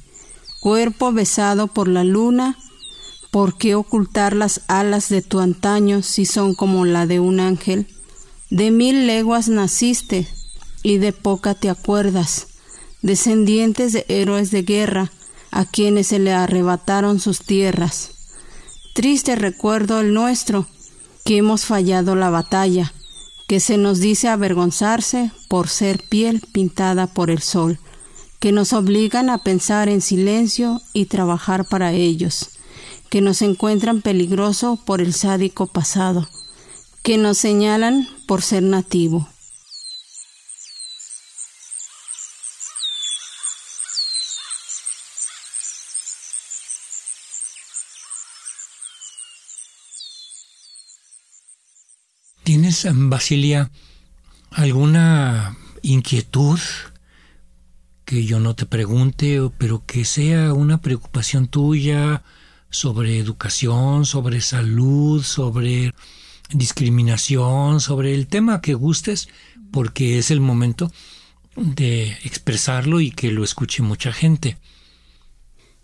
cuerpo 0.60 1.12
besado 1.12 1.66
por 1.66 1.88
la 1.88 2.04
luna 2.04 2.56
¿Por 3.32 3.56
qué 3.56 3.76
ocultar 3.76 4.36
las 4.36 4.60
alas 4.68 5.08
de 5.08 5.22
tu 5.22 5.40
antaño 5.40 6.02
si 6.02 6.26
son 6.26 6.54
como 6.54 6.84
la 6.84 7.06
de 7.06 7.18
un 7.18 7.40
ángel? 7.40 7.86
De 8.50 8.70
mil 8.70 9.06
leguas 9.06 9.48
naciste 9.48 10.28
y 10.82 10.98
de 10.98 11.14
poca 11.14 11.54
te 11.54 11.70
acuerdas, 11.70 12.48
descendientes 13.00 13.94
de 13.94 14.04
héroes 14.08 14.50
de 14.50 14.60
guerra 14.60 15.12
a 15.50 15.64
quienes 15.64 16.08
se 16.08 16.18
le 16.18 16.34
arrebataron 16.34 17.20
sus 17.20 17.38
tierras. 17.38 18.10
Triste 18.92 19.34
recuerdo 19.34 20.02
el 20.02 20.12
nuestro, 20.12 20.66
que 21.24 21.38
hemos 21.38 21.64
fallado 21.64 22.14
la 22.14 22.28
batalla, 22.28 22.92
que 23.48 23.60
se 23.60 23.78
nos 23.78 23.98
dice 23.98 24.28
avergonzarse 24.28 25.32
por 25.48 25.68
ser 25.68 26.02
piel 26.06 26.42
pintada 26.52 27.06
por 27.06 27.30
el 27.30 27.40
sol, 27.40 27.78
que 28.40 28.52
nos 28.52 28.74
obligan 28.74 29.30
a 29.30 29.38
pensar 29.38 29.88
en 29.88 30.02
silencio 30.02 30.82
y 30.92 31.06
trabajar 31.06 31.64
para 31.64 31.92
ellos 31.92 32.51
que 33.12 33.20
nos 33.20 33.42
encuentran 33.42 34.00
peligroso 34.00 34.76
por 34.86 35.02
el 35.02 35.12
sádico 35.12 35.66
pasado, 35.66 36.26
que 37.02 37.18
nos 37.18 37.36
señalan 37.36 38.08
por 38.26 38.40
ser 38.40 38.62
nativo. 38.62 39.28
¿Tienes, 52.44 52.86
Basilia, 52.94 53.70
alguna 54.52 55.58
inquietud 55.82 56.58
que 58.06 58.24
yo 58.24 58.40
no 58.40 58.56
te 58.56 58.64
pregunte, 58.64 59.38
pero 59.58 59.84
que 59.84 60.06
sea 60.06 60.54
una 60.54 60.80
preocupación 60.80 61.48
tuya, 61.48 62.22
sobre 62.72 63.18
educación, 63.18 64.04
sobre 64.04 64.40
salud, 64.40 65.22
sobre 65.22 65.94
discriminación, 66.50 67.80
sobre 67.80 68.14
el 68.14 68.26
tema 68.26 68.60
que 68.60 68.74
gustes, 68.74 69.28
porque 69.70 70.18
es 70.18 70.32
el 70.32 70.40
momento 70.40 70.90
de 71.54 72.18
expresarlo 72.24 73.00
y 73.00 73.10
que 73.10 73.30
lo 73.30 73.44
escuche 73.44 73.82
mucha 73.82 74.12
gente. 74.12 74.56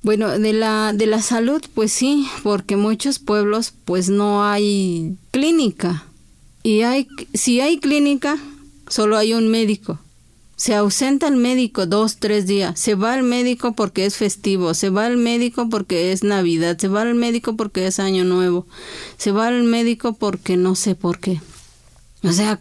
Bueno, 0.03 0.39
de 0.39 0.53
la 0.53 0.93
de 0.93 1.07
la 1.07 1.21
salud 1.23 1.63
pues 1.75 1.93
sí, 1.93 2.27
porque 2.43 2.77
muchos 2.77 3.19
pueblos 3.19 3.73
pues 3.85 4.09
no 4.09 4.45
hay 4.45 5.17
clínica 5.31 6.05
y 6.63 6.83
hay 6.83 7.09
si 7.35 7.61
hay 7.61 7.79
clínica 7.79 8.39
solo 8.89 9.17
hay 9.17 9.35
un 9.35 9.49
médico 9.49 9.99
se 10.59 10.75
ausenta 10.75 11.29
el 11.29 11.37
médico 11.37 11.87
dos, 11.87 12.17
tres 12.17 12.49
días, 12.49 12.79
se 12.79 12.97
va 12.97 13.15
al 13.15 13.23
médico 13.23 13.75
porque 13.75 14.05
es 14.07 14.17
festivo, 14.17 14.75
se 14.75 14.91
va 14.91 15.07
al 15.07 15.17
médico 15.17 15.69
porque 15.69 16.11
es 16.11 16.25
Navidad, 16.25 16.77
se 16.79 16.89
va 16.89 17.03
al 17.03 17.15
médico 17.15 17.57
porque 17.57 17.87
es 17.87 18.01
Año 18.01 18.25
Nuevo, 18.25 18.67
se 19.19 19.31
va 19.31 19.47
al 19.47 19.63
médico 19.63 20.15
porque 20.15 20.57
no 20.57 20.75
sé 20.75 20.97
por 20.97 21.21
qué. 21.21 21.41
O 22.25 22.33
sea, 22.33 22.61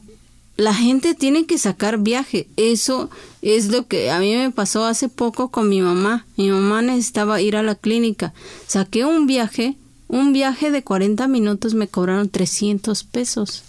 la 0.58 0.76
gente 0.76 1.16
tiene 1.16 1.48
que 1.48 1.58
sacar 1.58 1.98
viaje. 1.98 2.48
Eso 2.56 3.10
es 3.42 3.70
lo 3.70 3.88
que 3.88 4.12
a 4.12 4.20
mí 4.20 4.36
me 4.36 4.52
pasó 4.52 4.86
hace 4.86 5.10
poco 5.10 5.50
con 5.50 5.68
mi 5.68 5.82
mamá. 5.82 6.28
Mi 6.38 6.52
mamá 6.52 6.84
necesitaba 6.84 7.42
ir 7.42 7.56
a 7.56 7.64
la 7.64 7.74
clínica. 7.74 8.32
Saqué 8.68 9.06
un 9.06 9.26
viaje, 9.26 9.76
un 10.08 10.34
viaje 10.34 10.70
de 10.70 10.84
40 10.84 11.28
minutos 11.28 11.74
me 11.74 11.88
cobraron 11.88 12.30
300 12.30 13.04
pesos. 13.06 13.64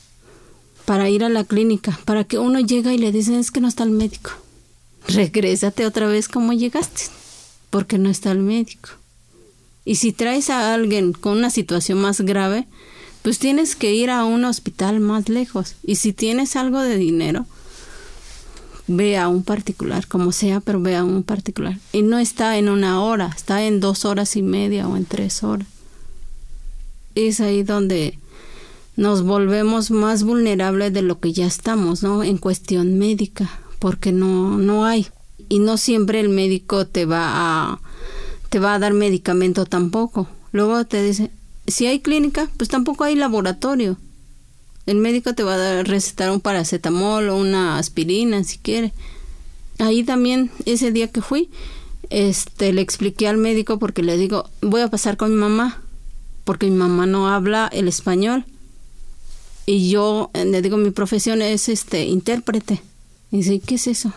Para 0.89 1.11
ir 1.11 1.23
a 1.23 1.29
la 1.29 1.45
clínica, 1.45 2.01
para 2.07 2.25
que 2.25 2.39
uno 2.39 2.61
llega 2.61 2.95
y 2.95 2.97
le 2.97 3.13
dicen 3.13 3.35
es 3.35 3.51
que 3.51 3.61
no 3.61 3.69
está 3.69 3.85
el 3.85 3.91
médico. 3.91 4.31
Regrésate 5.07 5.85
otra 5.85 6.07
vez 6.07 6.29
como 6.29 6.55
llegaste, 6.55 7.03
porque 7.69 7.99
no 7.99 8.09
está 8.09 8.33
el 8.33 8.39
médico. 8.39 8.89
Y 9.85 9.97
si 9.97 10.13
traes 10.13 10.49
a 10.49 10.73
alguien 10.73 11.13
con 11.13 11.37
una 11.37 11.51
situación 11.51 12.01
más 12.01 12.23
grave, 12.23 12.67
pues 13.21 13.39
tienes 13.39 13.77
que 13.77 13.93
ir 13.93 14.09
a 14.09 14.25
un 14.25 14.47
hospital 14.47 14.99
más 14.99 15.29
lejos. 15.29 15.75
Y 15.83 15.97
si 15.97 16.15
tienes 16.15 16.57
algo 16.57 16.81
de 16.81 16.97
dinero, 16.97 17.45
ve 18.87 19.19
a 19.19 19.29
un 19.29 19.43
particular, 19.43 20.07
como 20.07 20.33
sea, 20.33 20.61
pero 20.61 20.81
ve 20.81 20.97
a 20.97 21.05
un 21.05 21.23
particular. 21.23 21.77
Y 21.93 22.01
no 22.01 22.19
está 22.19 22.57
en 22.57 22.71
una 22.71 23.03
hora, 23.03 23.31
está 23.37 23.63
en 23.63 23.81
dos 23.81 24.07
horas 24.07 24.37
y 24.37 24.43
media 24.43 24.89
o 24.89 24.97
en 24.97 25.05
tres 25.05 25.43
horas. 25.43 25.69
Es 27.15 27.41
ahí 27.41 27.63
donde 27.63 28.19
nos 28.99 29.23
volvemos 29.23 29.93
más 29.93 30.25
vulnerables 30.25 30.93
de 30.93 31.03
lo 31.03 31.21
que 31.21 31.33
ya 31.33 31.47
estamos, 31.47 32.03
¿no? 32.03 32.25
En 32.25 32.37
cuestión 32.37 32.99
médica, 32.99 33.49
porque 33.79 34.11
no, 34.11 34.59
no 34.59 34.85
hay. 34.87 35.07
Y 35.49 35.61
no 35.61 35.77
siempre 35.77 36.19
el 36.19 36.31
médico 36.31 36.85
te 36.85 37.05
va 37.05 37.23
a, 37.31 37.81
te 38.49 38.59
va 38.59 38.75
a 38.75 38.79
dar 38.81 38.95
medicamento 38.95 39.67
tampoco. 39.67 40.27
Luego 40.51 40.85
te 40.85 41.01
dice, 41.01 41.31
si 41.69 41.87
hay 41.87 42.01
clínica, 42.01 42.51
pues 42.57 42.69
tampoco 42.69 43.05
hay 43.05 43.15
laboratorio. 43.15 43.99
El 44.85 44.97
médico 44.97 45.33
te 45.33 45.45
va 45.45 45.55
a 45.55 45.85
recetar 45.85 46.33
un 46.33 46.41
paracetamol 46.41 47.29
o 47.29 47.37
una 47.37 47.79
aspirina 47.79 48.43
si 48.43 48.59
quiere. 48.59 48.93
Ahí 49.79 50.03
también, 50.03 50.51
ese 50.67 50.91
día 50.91 51.07
que 51.07 51.23
fui, 51.23 51.51
este, 52.11 52.73
le 52.73 52.81
expliqué 52.81 53.29
al 53.29 53.37
médico 53.37 53.79
porque 53.79 54.03
le 54.03 54.17
digo, 54.17 54.51
voy 54.61 54.81
a 54.81 54.91
pasar 54.91 55.17
con 55.17 55.31
mi 55.31 55.37
mamá, 55.37 55.83
porque 56.43 56.67
mi 56.67 56.77
mamá 56.77 57.07
no 57.07 57.29
habla 57.29 57.71
el 57.73 57.87
español 57.87 58.45
y 59.69 59.91
yo 59.91 60.31
eh, 60.33 60.47
le 60.47 60.63
digo 60.63 60.79
mi 60.79 60.93
profesión 60.93 61.43
es 61.43 61.69
este 61.69 62.07
intérprete. 62.07 62.81
Y 63.31 63.39
dice 63.39 63.61
qué 63.61 63.75
es 63.75 63.87
eso 63.87 64.15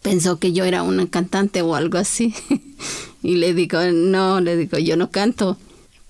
pensó 0.00 0.38
que 0.38 0.52
yo 0.52 0.64
era 0.64 0.82
una 0.82 1.06
cantante 1.06 1.60
o 1.60 1.74
algo 1.74 1.98
así. 1.98 2.34
Y 3.22 3.36
le 3.36 3.54
digo 3.54 3.78
no 3.92 4.40
le 4.42 4.54
digo 4.54 4.76
yo 4.78 4.98
no 4.98 5.10
canto 5.10 5.56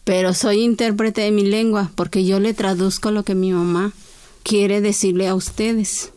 pero 0.02 0.34
soy 0.34 0.62
intérprete 0.62 1.20
de 1.20 1.30
mi 1.30 1.44
lengua 1.44 1.92
porque 1.94 2.24
yo 2.24 2.40
le 2.40 2.54
traduzco 2.54 3.12
lo 3.12 3.22
que 3.22 3.36
mi 3.36 3.52
mamá 3.52 3.92
quiere 4.42 4.80
decirle 4.80 5.28
a 5.28 5.36
ustedes 5.36 6.10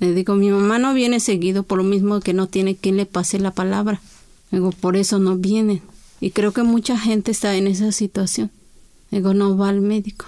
le 0.00 0.12
digo 0.12 0.34
mi 0.34 0.50
mamá 0.50 0.78
no 0.78 0.92
viene 0.92 1.18
seguido 1.18 1.62
por 1.62 1.78
lo 1.78 1.84
mismo 1.84 2.20
que 2.20 2.34
no 2.34 2.46
tiene 2.46 2.76
quien 2.76 2.98
le 2.98 3.06
pase 3.06 3.38
la 3.38 3.52
palabra 3.52 4.02
digo 4.50 4.70
por 4.70 4.98
eso 4.98 5.18
no 5.18 5.36
viene 5.36 5.80
y 6.20 6.30
creo 6.30 6.52
que 6.52 6.62
mucha 6.62 6.98
gente 6.98 7.30
está 7.30 7.56
en 7.56 7.66
esa 7.66 7.90
situación. 7.90 8.50
Digo 9.10 9.32
no 9.32 9.56
va 9.56 9.70
al 9.70 9.80
médico 9.80 10.26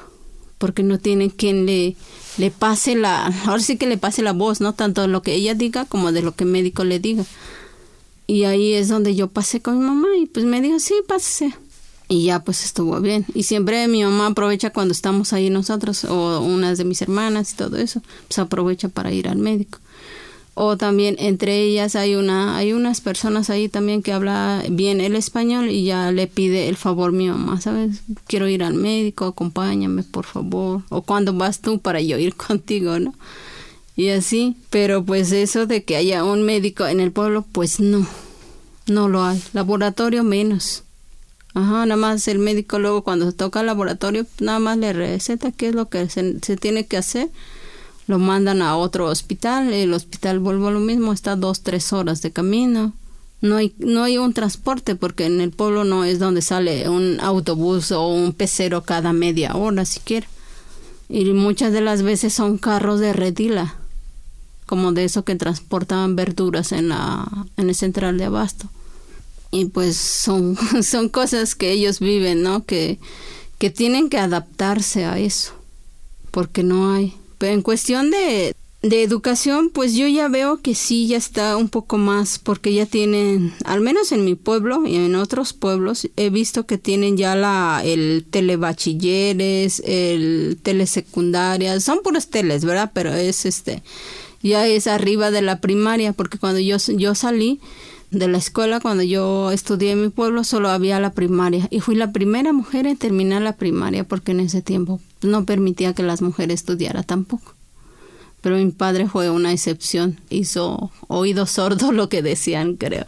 porque 0.58 0.82
no 0.82 0.98
tiene 0.98 1.30
quien 1.30 1.66
le, 1.66 1.96
le 2.38 2.50
pase 2.50 2.94
la, 2.94 3.26
ahora 3.46 3.62
sí 3.62 3.76
que 3.76 3.86
le 3.86 3.98
pase 3.98 4.22
la 4.22 4.32
voz, 4.32 4.60
¿no? 4.60 4.72
Tanto 4.72 5.02
de 5.02 5.08
lo 5.08 5.22
que 5.22 5.34
ella 5.34 5.54
diga 5.54 5.84
como 5.84 6.12
de 6.12 6.22
lo 6.22 6.34
que 6.34 6.44
el 6.44 6.50
médico 6.50 6.84
le 6.84 6.98
diga. 6.98 7.24
Y 8.26 8.44
ahí 8.44 8.72
es 8.72 8.88
donde 8.88 9.14
yo 9.14 9.28
pasé 9.28 9.60
con 9.60 9.78
mi 9.78 9.84
mamá 9.84 10.08
y 10.20 10.26
pues 10.26 10.44
me 10.44 10.60
dijo, 10.60 10.80
sí, 10.80 10.94
pásese. 11.06 11.54
Y 12.08 12.24
ya 12.26 12.42
pues 12.42 12.64
estuvo 12.64 13.00
bien. 13.00 13.26
Y 13.34 13.44
siempre 13.44 13.86
mi 13.88 14.02
mamá 14.02 14.28
aprovecha 14.28 14.70
cuando 14.70 14.92
estamos 14.92 15.32
ahí 15.32 15.50
nosotros 15.50 16.04
o 16.04 16.40
unas 16.40 16.78
de 16.78 16.84
mis 16.84 17.02
hermanas 17.02 17.52
y 17.52 17.56
todo 17.56 17.76
eso, 17.76 18.00
pues 18.28 18.38
aprovecha 18.38 18.88
para 18.88 19.12
ir 19.12 19.28
al 19.28 19.38
médico 19.38 19.78
o 20.56 20.76
también 20.76 21.14
entre 21.20 21.60
ellas 21.60 21.94
hay 21.94 22.16
una 22.16 22.56
hay 22.56 22.72
unas 22.72 23.00
personas 23.00 23.48
ahí 23.50 23.68
también 23.68 24.02
que 24.02 24.12
habla 24.12 24.64
bien 24.68 25.00
el 25.00 25.14
español 25.14 25.70
y 25.70 25.84
ya 25.84 26.10
le 26.10 26.26
pide 26.26 26.68
el 26.68 26.76
favor 26.76 27.12
mi 27.12 27.28
mamá 27.28 27.60
sabes 27.60 28.02
quiero 28.26 28.48
ir 28.48 28.64
al 28.64 28.74
médico 28.74 29.26
acompáñame 29.26 30.02
por 30.02 30.24
favor 30.24 30.82
o 30.88 31.02
cuando 31.02 31.32
vas 31.32 31.60
tú 31.60 31.78
para 31.78 32.00
yo 32.00 32.18
ir 32.18 32.34
contigo 32.48 32.98
no 32.98 33.14
y 33.94 34.08
así 34.08 34.56
pero 34.70 35.04
pues 35.04 35.30
eso 35.30 35.66
de 35.66 35.84
que 35.84 35.96
haya 35.96 36.24
un 36.24 36.42
médico 36.42 36.86
en 36.86 36.98
el 37.00 37.12
pueblo 37.12 37.44
pues 37.52 37.78
no 37.78 38.06
no 38.86 39.08
lo 39.08 39.24
hay. 39.24 39.42
Laboratorio 39.52 40.22
menos. 40.22 40.84
Ajá 41.54 41.86
nada 41.86 41.96
más 41.96 42.28
el 42.28 42.38
médico 42.38 42.78
luego 42.78 43.02
cuando 43.02 43.32
toca 43.32 43.60
el 43.60 43.66
laboratorio 43.66 44.26
nada 44.40 44.58
más 44.58 44.76
le 44.76 44.92
receta 44.92 45.52
qué 45.52 45.68
es 45.68 45.74
lo 45.74 45.88
que 45.88 46.08
se, 46.10 46.38
se 46.40 46.56
tiene 46.56 46.86
que 46.86 46.98
hacer 46.98 47.30
lo 48.06 48.18
mandan 48.18 48.62
a 48.62 48.76
otro 48.76 49.06
hospital, 49.06 49.72
el 49.72 49.92
hospital 49.92 50.38
vuelve 50.38 50.68
a 50.68 50.70
lo 50.70 50.80
mismo, 50.80 51.12
está 51.12 51.34
dos, 51.34 51.62
tres 51.62 51.92
horas 51.92 52.22
de 52.22 52.30
camino. 52.30 52.92
No 53.40 53.56
hay, 53.56 53.74
no 53.78 54.02
hay 54.02 54.16
un 54.16 54.32
transporte 54.32 54.94
porque 54.94 55.26
en 55.26 55.40
el 55.40 55.50
pueblo 55.50 55.84
no 55.84 56.04
es 56.04 56.18
donde 56.18 56.40
sale 56.40 56.88
un 56.88 57.20
autobús 57.20 57.92
o 57.92 58.08
un 58.08 58.32
pecero 58.32 58.82
cada 58.82 59.12
media 59.12 59.54
hora 59.56 59.84
siquiera. 59.84 60.26
Y 61.08 61.24
muchas 61.32 61.72
de 61.72 61.80
las 61.80 62.02
veces 62.02 62.32
son 62.32 62.58
carros 62.58 62.98
de 62.98 63.12
redila, 63.12 63.76
como 64.64 64.92
de 64.92 65.04
eso 65.04 65.24
que 65.24 65.36
transportaban 65.36 66.16
verduras 66.16 66.72
en 66.72 66.88
la 66.88 67.28
en 67.56 67.68
el 67.68 67.74
central 67.74 68.18
de 68.18 68.24
abasto. 68.24 68.68
Y 69.50 69.66
pues 69.66 69.96
son, 69.96 70.56
son 70.82 71.08
cosas 71.08 71.54
que 71.54 71.72
ellos 71.72 72.00
viven, 72.00 72.42
¿no? 72.42 72.64
Que, 72.64 72.98
que 73.58 73.70
tienen 73.70 74.08
que 74.08 74.18
adaptarse 74.18 75.04
a 75.04 75.18
eso, 75.18 75.52
porque 76.30 76.62
no 76.62 76.92
hay 76.92 77.14
en 77.40 77.62
cuestión 77.62 78.10
de, 78.10 78.54
de 78.82 79.02
educación, 79.02 79.70
pues 79.70 79.94
yo 79.94 80.06
ya 80.06 80.28
veo 80.28 80.58
que 80.58 80.74
sí, 80.74 81.06
ya 81.06 81.16
está 81.16 81.56
un 81.56 81.68
poco 81.68 81.98
más, 81.98 82.38
porque 82.38 82.72
ya 82.72 82.86
tienen, 82.86 83.52
al 83.64 83.80
menos 83.80 84.12
en 84.12 84.24
mi 84.24 84.34
pueblo 84.34 84.86
y 84.86 84.96
en 84.96 85.14
otros 85.14 85.52
pueblos, 85.52 86.08
he 86.16 86.30
visto 86.30 86.66
que 86.66 86.78
tienen 86.78 87.16
ya 87.16 87.34
la, 87.34 87.82
el 87.84 88.26
telebachilleres, 88.30 89.82
el 89.84 90.58
telesecundaria, 90.62 91.80
son 91.80 92.00
puros 92.02 92.28
teles, 92.28 92.64
¿verdad? 92.64 92.90
Pero 92.94 93.12
es 93.14 93.46
este, 93.46 93.82
ya 94.42 94.66
es 94.66 94.86
arriba 94.86 95.30
de 95.30 95.42
la 95.42 95.60
primaria, 95.60 96.12
porque 96.12 96.38
cuando 96.38 96.60
yo, 96.60 96.76
yo 96.76 97.14
salí 97.14 97.60
de 98.10 98.28
la 98.28 98.38
escuela, 98.38 98.80
cuando 98.80 99.02
yo 99.02 99.50
estudié 99.50 99.92
en 99.92 100.02
mi 100.02 100.08
pueblo, 100.08 100.44
solo 100.44 100.68
había 100.68 101.00
la 101.00 101.10
primaria, 101.10 101.66
y 101.70 101.80
fui 101.80 101.94
la 101.94 102.12
primera 102.12 102.52
mujer 102.52 102.86
en 102.86 102.96
terminar 102.96 103.42
la 103.42 103.56
primaria, 103.56 104.04
porque 104.04 104.32
en 104.32 104.40
ese 104.40 104.62
tiempo 104.62 105.00
no 105.22 105.44
permitía 105.44 105.94
que 105.94 106.02
las 106.02 106.22
mujeres 106.22 106.60
estudiaran 106.60 107.04
tampoco. 107.04 107.54
Pero 108.40 108.56
mi 108.56 108.70
padre 108.70 109.08
fue 109.08 109.30
una 109.30 109.52
excepción, 109.52 110.20
hizo 110.30 110.92
oído 111.08 111.46
sordo 111.46 111.90
lo 111.92 112.08
que 112.08 112.22
decían, 112.22 112.76
creo. 112.76 113.06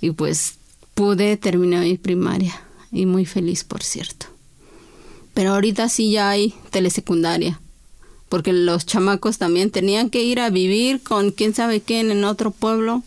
Y 0.00 0.12
pues 0.12 0.54
pude 0.94 1.36
terminar 1.36 1.82
mi 1.82 1.98
primaria 1.98 2.54
y 2.92 3.06
muy 3.06 3.26
feliz, 3.26 3.64
por 3.64 3.82
cierto. 3.82 4.26
Pero 5.34 5.54
ahorita 5.54 5.88
sí 5.88 6.12
ya 6.12 6.30
hay 6.30 6.54
telesecundaria, 6.70 7.60
porque 8.28 8.52
los 8.52 8.86
chamacos 8.86 9.38
también 9.38 9.70
tenían 9.70 10.10
que 10.10 10.22
ir 10.22 10.38
a 10.38 10.50
vivir 10.50 11.02
con 11.02 11.32
quién 11.32 11.54
sabe 11.54 11.80
quién 11.80 12.10
en 12.10 12.24
otro 12.24 12.50
pueblo 12.50 13.02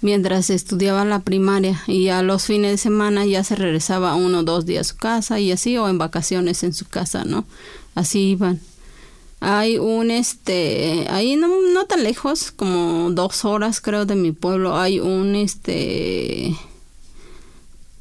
mientras 0.00 0.50
estudiaban 0.50 1.10
la 1.10 1.20
primaria 1.20 1.82
y 1.86 2.08
a 2.08 2.22
los 2.22 2.44
fines 2.44 2.72
de 2.72 2.78
semana 2.78 3.26
ya 3.26 3.42
se 3.42 3.56
regresaba 3.56 4.14
uno 4.14 4.40
o 4.40 4.42
dos 4.42 4.66
días 4.66 4.86
a 4.86 4.90
su 4.92 4.96
casa 4.96 5.40
y 5.40 5.50
así 5.50 5.76
o 5.76 5.88
en 5.88 5.98
vacaciones 5.98 6.62
en 6.62 6.72
su 6.72 6.86
casa, 6.86 7.24
¿no? 7.24 7.44
Así 7.94 8.30
iban. 8.30 8.60
Hay 9.40 9.78
un 9.78 10.10
este, 10.10 11.06
ahí 11.10 11.36
no, 11.36 11.48
no 11.72 11.86
tan 11.86 12.02
lejos, 12.02 12.50
como 12.50 13.10
dos 13.12 13.44
horas 13.44 13.80
creo 13.80 14.04
de 14.04 14.16
mi 14.16 14.32
pueblo, 14.32 14.76
hay 14.76 14.98
un 14.98 15.36
este, 15.36 16.56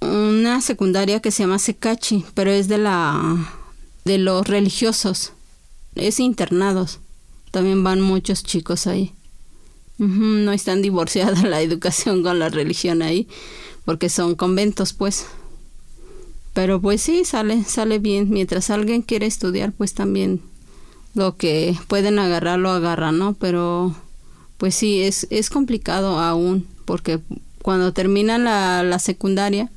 una 0.02 0.62
secundaria 0.62 1.20
que 1.20 1.30
se 1.30 1.44
llama 1.44 1.60
Secachi, 1.60 2.26
pero 2.34 2.50
es 2.50 2.68
de 2.68 2.80
la, 2.80 3.54
de 4.04 4.18
los 4.18 4.48
religiosos, 4.48 5.34
es 5.94 6.20
internados, 6.20 7.00
también 7.52 7.84
van 7.84 8.02
muchos 8.02 8.44
chicos 8.44 8.88
ahí 8.88 9.14
no 9.98 10.52
están 10.52 10.82
divorciada 10.82 11.42
la 11.48 11.62
educación 11.62 12.24
con 12.24 12.40
la 12.40 12.50
religión 12.50 13.02
ahí, 13.02 13.28
porque 13.86 14.10
son 14.10 14.36
conventos, 14.36 14.94
pues. 14.94 15.26
Pero 16.54 16.82
pues 16.82 17.02
sí, 17.02 17.24
sale, 17.24 17.64
sale 17.64 18.00
bien. 18.00 18.30
Mientras 18.30 18.70
alguien 18.70 19.04
quiere 19.04 19.28
estudiar, 19.28 19.72
pues 19.74 19.94
también 19.94 20.42
lo 21.14 21.36
que 21.38 21.76
pueden 21.88 22.20
agarrar 22.20 22.60
lo 22.60 22.72
agarran, 22.72 23.18
¿no? 23.18 23.34
Pero 23.34 23.96
pues 24.58 24.76
sí, 24.76 25.02
es, 25.02 25.28
es 25.30 25.50
complicado 25.50 26.20
aún, 26.20 26.68
porque 26.86 27.20
cuando 27.62 27.94
terminan 27.94 28.44
la, 28.44 28.82
la 28.84 29.00
secundaria, 29.00 29.70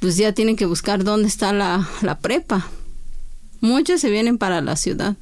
pues 0.00 0.16
ya 0.16 0.32
tienen 0.32 0.56
que 0.56 0.66
buscar 0.66 1.04
dónde 1.04 1.28
está 1.28 1.52
la, 1.52 1.88
la 2.02 2.18
prepa. 2.18 2.68
Muchos 3.60 4.00
se 4.00 4.10
vienen 4.10 4.38
para 4.38 4.60
la 4.60 4.76
ciudad 4.76 5.16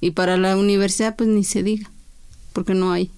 y 0.00 0.12
para 0.12 0.36
la 0.36 0.56
universidad 0.56 1.16
pues 1.16 1.28
ni 1.28 1.44
se 1.44 1.62
diga, 1.62 1.90
porque 2.52 2.74
no 2.74 2.92
hay. 2.92 3.10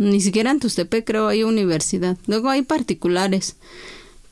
Ni 0.00 0.22
siquiera 0.22 0.50
en 0.50 0.60
Tustepec 0.60 1.04
creo 1.04 1.28
hay 1.28 1.42
universidad. 1.42 2.16
Luego 2.26 2.48
hay 2.48 2.62
particulares. 2.62 3.56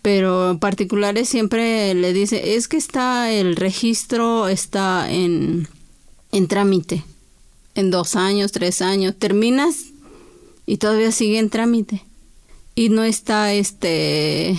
Pero 0.01 0.57
particulares 0.59 1.29
siempre 1.29 1.93
le 1.93 2.15
dice, 2.15 2.55
es 2.55 2.69
que 2.69 2.79
está 2.79 3.31
el 3.31 3.55
registro, 3.55 4.49
está 4.49 5.13
en, 5.13 5.69
en 6.33 6.49
trámite. 6.49 7.05
En 7.75 7.91
dos 7.91 8.17
años, 8.17 8.51
tres 8.51 8.81
años. 8.81 9.15
Terminas 9.19 9.89
y 10.65 10.79
todavía 10.79 11.13
sigue 11.13 11.39
en 11.39 11.51
trámite. 11.51 12.03
Y 12.75 12.89
no 12.89 13.05
está 13.05 13.53
este 13.53 14.57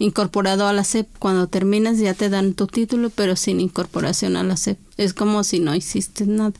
incorporado 0.00 0.66
a 0.66 0.72
la 0.72 0.82
SEP. 0.82 1.06
Cuando 1.20 1.46
terminas 1.46 1.98
ya 1.98 2.14
te 2.14 2.30
dan 2.30 2.54
tu 2.54 2.66
título, 2.66 3.10
pero 3.10 3.36
sin 3.36 3.60
incorporación 3.60 4.34
a 4.34 4.42
la 4.42 4.56
SEP. 4.56 4.76
Es 4.96 5.14
como 5.14 5.44
si 5.44 5.60
no 5.60 5.76
hiciste 5.76 6.26
nada. 6.26 6.54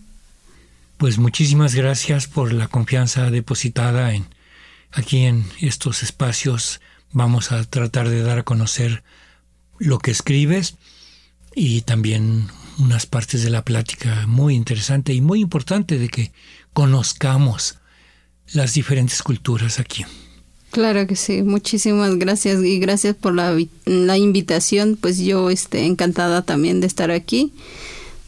Pues 0.99 1.18
muchísimas 1.18 1.76
gracias 1.76 2.26
por 2.26 2.53
la 2.53 2.66
confianza 2.66 3.30
depositada 3.30 4.14
en 4.14 4.26
aquí 4.90 5.26
en 5.26 5.44
estos 5.61 6.03
espacios. 6.03 6.80
Vamos 7.12 7.53
a 7.53 7.62
tratar 7.62 8.09
de 8.09 8.22
dar 8.22 8.40
a 8.40 8.42
conocer 8.42 9.05
lo 9.78 10.01
que 10.01 10.11
escribes 10.11 10.74
y 11.55 11.82
también 11.82 12.49
unas 12.80 13.07
partes 13.07 13.44
de 13.44 13.51
la 13.51 13.64
plática 13.64 14.26
muy 14.26 14.57
interesante 14.57 15.12
y 15.14 15.20
muy 15.20 15.40
importante 15.40 16.01
de 16.01 16.09
que 16.09 16.32
conozcamos 16.72 17.76
las 18.53 18.74
diferentes 18.74 19.22
culturas 19.22 19.78
aquí. 19.78 20.05
Claro 20.72 21.07
que 21.07 21.14
sí, 21.14 21.42
muchísimas 21.42 22.16
gracias 22.16 22.62
y 22.64 22.80
gracias 22.80 23.14
por 23.14 23.36
la, 23.36 23.57
la 23.84 24.18
invitación, 24.18 24.99
pues 25.01 25.18
yo 25.18 25.49
este, 25.49 25.86
encantada 25.86 26.42
también 26.42 26.80
de 26.80 26.88
estar 26.88 27.12
aquí. 27.12 27.53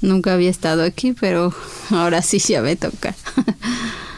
Nunca 0.01 0.35
había 0.35 0.51
estado 0.51 0.83
aquí, 0.83 1.13
pero 1.13 1.53
ahora 1.91 2.23
sí 2.23 2.39
ya 2.39 2.63
me 2.63 2.77
toca. 2.77 3.15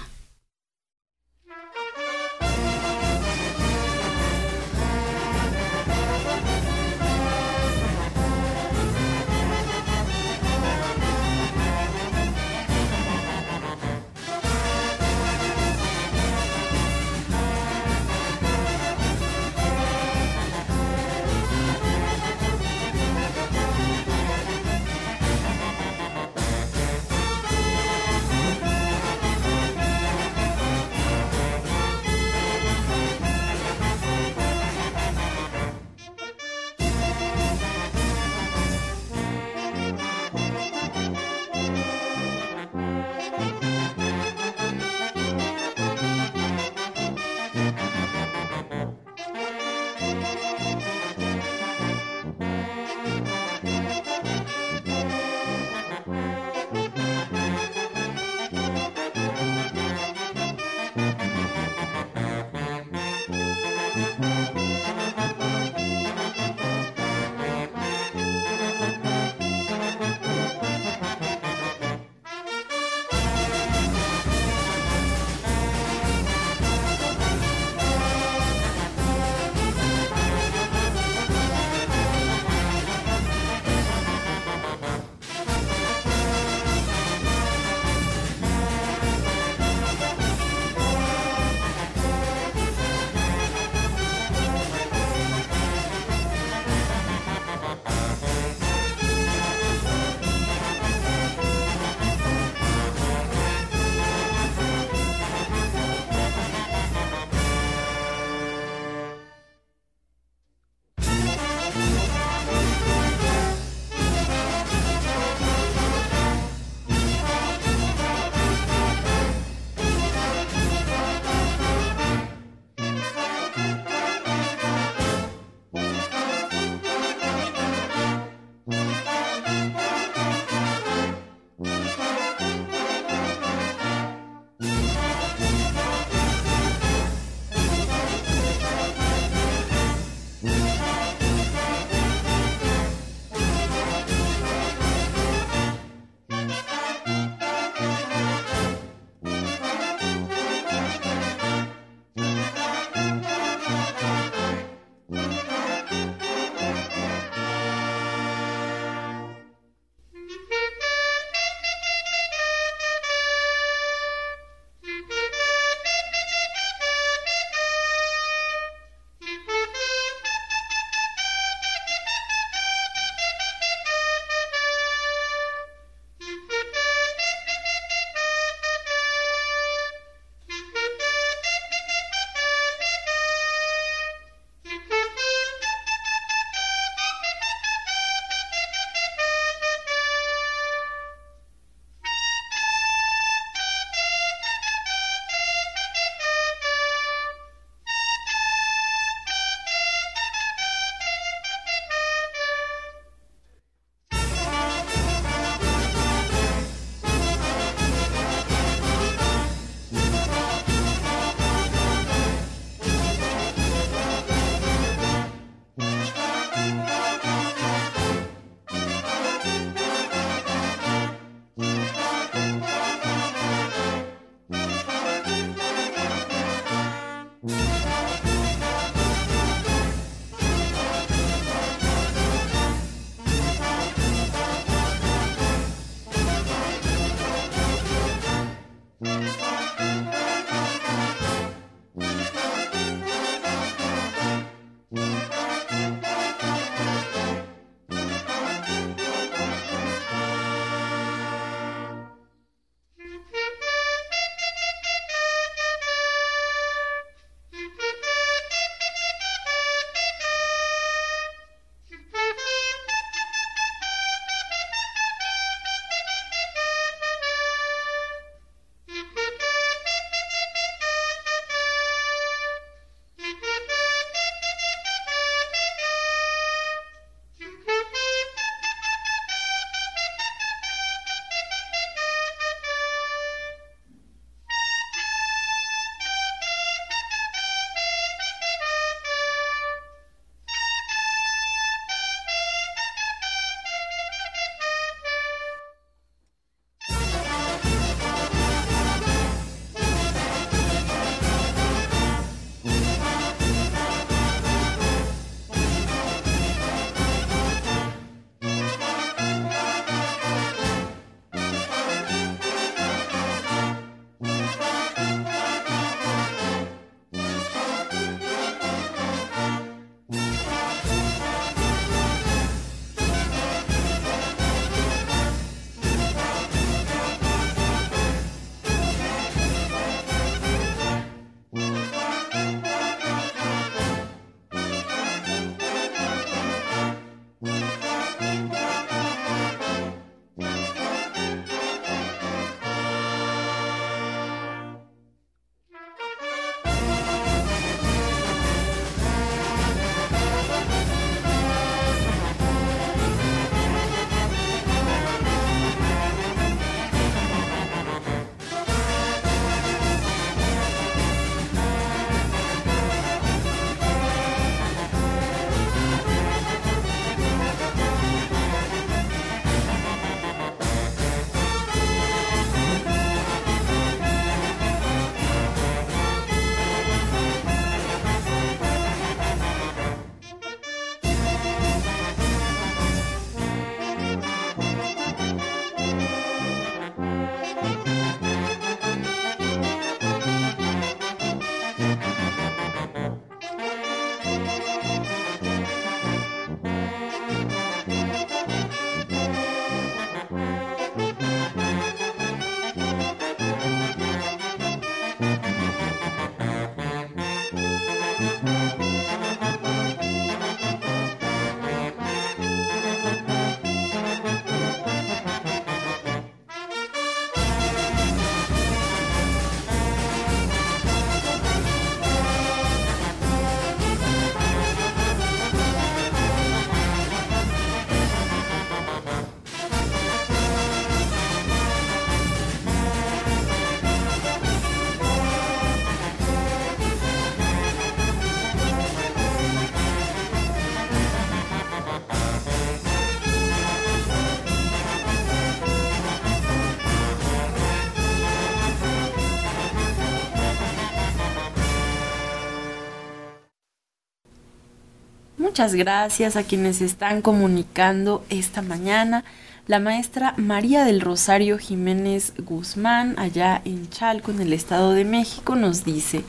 Muchas 455.52 455.74
gracias 455.74 456.36
a 456.36 456.44
quienes 456.44 456.80
están 456.80 457.20
comunicando 457.20 458.24
esta 458.30 458.62
mañana. 458.62 459.22
La 459.66 459.80
maestra 459.80 460.32
María 460.38 460.86
del 460.86 461.02
Rosario 461.02 461.58
Jiménez 461.58 462.32
Guzmán, 462.38 463.18
allá 463.18 463.60
en 463.66 463.90
Chalco, 463.90 464.30
en 464.30 464.40
el 464.40 464.54
Estado 464.54 464.92
de 464.92 465.04
México, 465.04 465.54
nos 465.54 465.84
dice, 465.84 466.24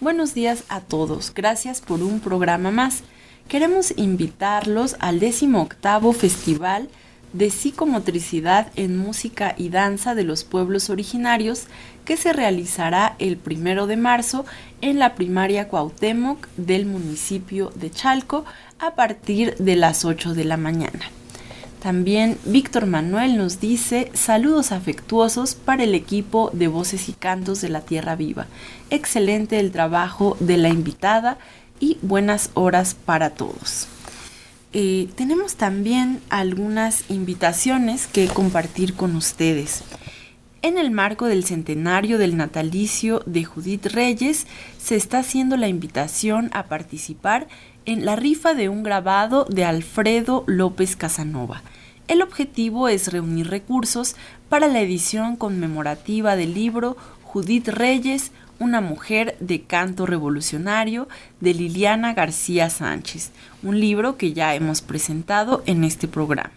Buenos 0.00 0.34
días 0.34 0.62
a 0.68 0.80
todos, 0.80 1.34
gracias 1.34 1.80
por 1.80 2.00
un 2.00 2.20
programa 2.20 2.70
más. 2.70 3.02
Queremos 3.48 3.92
invitarlos 3.96 4.94
al 5.00 5.18
18 5.18 6.12
Festival 6.12 6.88
de 7.32 7.50
Psicomotricidad 7.50 8.68
en 8.76 8.96
Música 8.96 9.52
y 9.58 9.70
Danza 9.70 10.14
de 10.14 10.22
los 10.22 10.44
Pueblos 10.44 10.90
Originarios 10.90 11.64
que 12.04 12.16
se 12.16 12.32
realizará 12.32 13.16
el 13.18 13.36
primero 13.36 13.86
de 13.86 13.96
marzo 13.96 14.44
en 14.80 14.98
la 14.98 15.14
primaria 15.14 15.68
Cuauhtémoc 15.68 16.48
del 16.56 16.86
municipio 16.86 17.70
de 17.74 17.90
Chalco 17.90 18.44
a 18.78 18.94
partir 18.94 19.56
de 19.56 19.76
las 19.76 20.04
8 20.04 20.34
de 20.34 20.44
la 20.44 20.56
mañana. 20.56 21.10
También 21.80 22.36
Víctor 22.44 22.86
Manuel 22.86 23.38
nos 23.38 23.58
dice 23.58 24.10
saludos 24.12 24.70
afectuosos 24.70 25.54
para 25.54 25.84
el 25.84 25.94
equipo 25.94 26.50
de 26.52 26.68
Voces 26.68 27.08
y 27.08 27.12
Cantos 27.12 27.62
de 27.62 27.70
la 27.70 27.80
Tierra 27.80 28.16
Viva. 28.16 28.46
Excelente 28.90 29.58
el 29.58 29.72
trabajo 29.72 30.36
de 30.40 30.58
la 30.58 30.68
invitada 30.68 31.38
y 31.80 31.96
buenas 32.02 32.50
horas 32.52 32.94
para 32.94 33.30
todos. 33.30 33.88
Eh, 34.72 35.08
tenemos 35.16 35.56
también 35.56 36.20
algunas 36.28 37.04
invitaciones 37.08 38.06
que 38.06 38.28
compartir 38.28 38.94
con 38.94 39.16
ustedes. 39.16 39.82
En 40.62 40.76
el 40.76 40.90
marco 40.90 41.24
del 41.24 41.44
centenario 41.44 42.18
del 42.18 42.36
natalicio 42.36 43.22
de 43.24 43.44
Judith 43.44 43.86
Reyes, 43.86 44.46
se 44.76 44.94
está 44.94 45.20
haciendo 45.20 45.56
la 45.56 45.68
invitación 45.68 46.50
a 46.52 46.64
participar 46.64 47.48
en 47.86 48.04
la 48.04 48.14
rifa 48.14 48.52
de 48.52 48.68
un 48.68 48.82
grabado 48.82 49.46
de 49.46 49.64
Alfredo 49.64 50.44
López 50.46 50.96
Casanova. 50.96 51.62
El 52.08 52.20
objetivo 52.20 52.88
es 52.88 53.10
reunir 53.10 53.48
recursos 53.48 54.16
para 54.50 54.68
la 54.68 54.82
edición 54.82 55.36
conmemorativa 55.36 56.36
del 56.36 56.52
libro 56.52 56.94
Judith 57.22 57.68
Reyes, 57.68 58.30
una 58.58 58.82
mujer 58.82 59.38
de 59.40 59.62
canto 59.62 60.04
revolucionario 60.04 61.08
de 61.40 61.54
Liliana 61.54 62.12
García 62.12 62.68
Sánchez, 62.68 63.30
un 63.62 63.80
libro 63.80 64.18
que 64.18 64.34
ya 64.34 64.54
hemos 64.54 64.82
presentado 64.82 65.62
en 65.64 65.84
este 65.84 66.06
programa. 66.06 66.52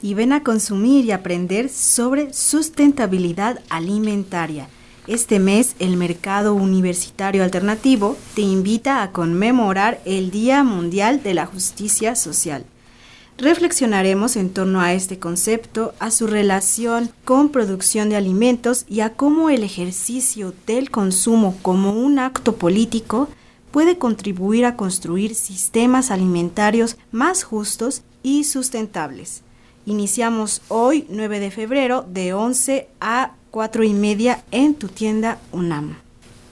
Y 0.01 0.13
ven 0.13 0.31
a 0.33 0.43
consumir 0.43 1.05
y 1.05 1.11
aprender 1.11 1.69
sobre 1.69 2.31
sustentabilidad 2.31 3.59
alimentaria. 3.69 4.67
Este 5.07 5.39
mes 5.39 5.75
el 5.79 5.97
Mercado 5.97 6.53
Universitario 6.53 7.43
Alternativo 7.43 8.15
te 8.35 8.41
invita 8.41 9.01
a 9.01 9.11
conmemorar 9.11 9.99
el 10.05 10.29
Día 10.29 10.63
Mundial 10.63 11.23
de 11.23 11.33
la 11.33 11.47
Justicia 11.47 12.15
Social. 12.15 12.65
Reflexionaremos 13.39 14.35
en 14.35 14.49
torno 14.49 14.81
a 14.81 14.91
este 14.91 15.17
concepto, 15.17 15.93
a 15.99 16.11
su 16.11 16.27
relación 16.27 17.09
con 17.23 17.49
producción 17.49 18.09
de 18.09 18.17
alimentos 18.17 18.85
y 18.89 18.99
a 18.99 19.13
cómo 19.13 19.49
el 19.49 19.63
ejercicio 19.63 20.53
del 20.67 20.91
consumo 20.91 21.57
como 21.61 21.93
un 21.93 22.19
acto 22.19 22.57
político 22.57 23.29
puede 23.71 23.97
contribuir 23.97 24.65
a 24.65 24.75
construir 24.75 25.35
sistemas 25.35 26.11
alimentarios 26.11 26.97
más 27.13 27.43
justos 27.43 28.01
y 28.23 28.43
sustentables. 28.43 29.41
Iniciamos 29.85 30.61
hoy, 30.67 31.05
9 31.09 31.39
de 31.39 31.51
febrero, 31.51 32.05
de 32.05 32.33
11 32.33 32.89
a 32.99 33.35
4 33.51 33.85
y 33.85 33.93
media 33.93 34.43
en 34.51 34.75
tu 34.75 34.89
tienda 34.89 35.39
UNAM. 35.53 35.95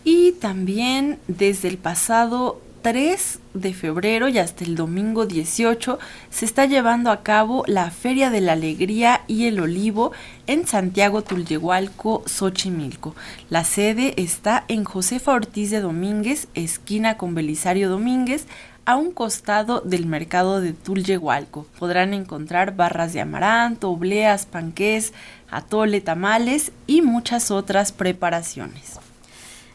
Y 0.05 0.31
también 0.31 1.19
desde 1.27 1.67
el 1.67 1.77
pasado 1.77 2.61
3 2.81 3.39
de 3.53 3.73
febrero 3.73 4.27
y 4.29 4.37
hasta 4.37 4.63
el 4.63 4.75
domingo 4.75 5.25
18 5.25 5.99
se 6.29 6.45
está 6.45 6.65
llevando 6.65 7.11
a 7.11 7.23
cabo 7.23 7.63
la 7.67 7.91
Feria 7.91 8.29
de 8.29 8.41
la 8.41 8.53
Alegría 8.53 9.21
y 9.27 9.45
el 9.45 9.59
Olivo 9.59 10.11
en 10.47 10.67
Santiago 10.67 11.21
Tulyehualco, 11.21 12.23
Xochimilco. 12.25 13.15
La 13.49 13.63
sede 13.63 14.13
está 14.17 14.63
en 14.67 14.83
Josefa 14.83 15.33
Ortiz 15.33 15.71
de 15.71 15.81
Domínguez, 15.81 16.47
esquina 16.53 17.17
con 17.17 17.35
Belisario 17.35 17.89
Domínguez, 17.89 18.45
a 18.85 18.95
un 18.95 19.11
costado 19.11 19.81
del 19.81 20.05
mercado 20.05 20.61
de 20.61 20.71
Tulyehualco. 20.71 21.67
Podrán 21.77 22.13
encontrar 22.13 22.75
barras 22.77 23.11
de 23.11 23.19
amaranto, 23.19 23.91
obleas, 23.91 24.45
panqués, 24.45 25.13
atole, 25.51 25.99
tamales 25.99 26.71
y 26.87 27.01
muchas 27.01 27.51
otras 27.51 27.91
preparaciones. 27.91 28.99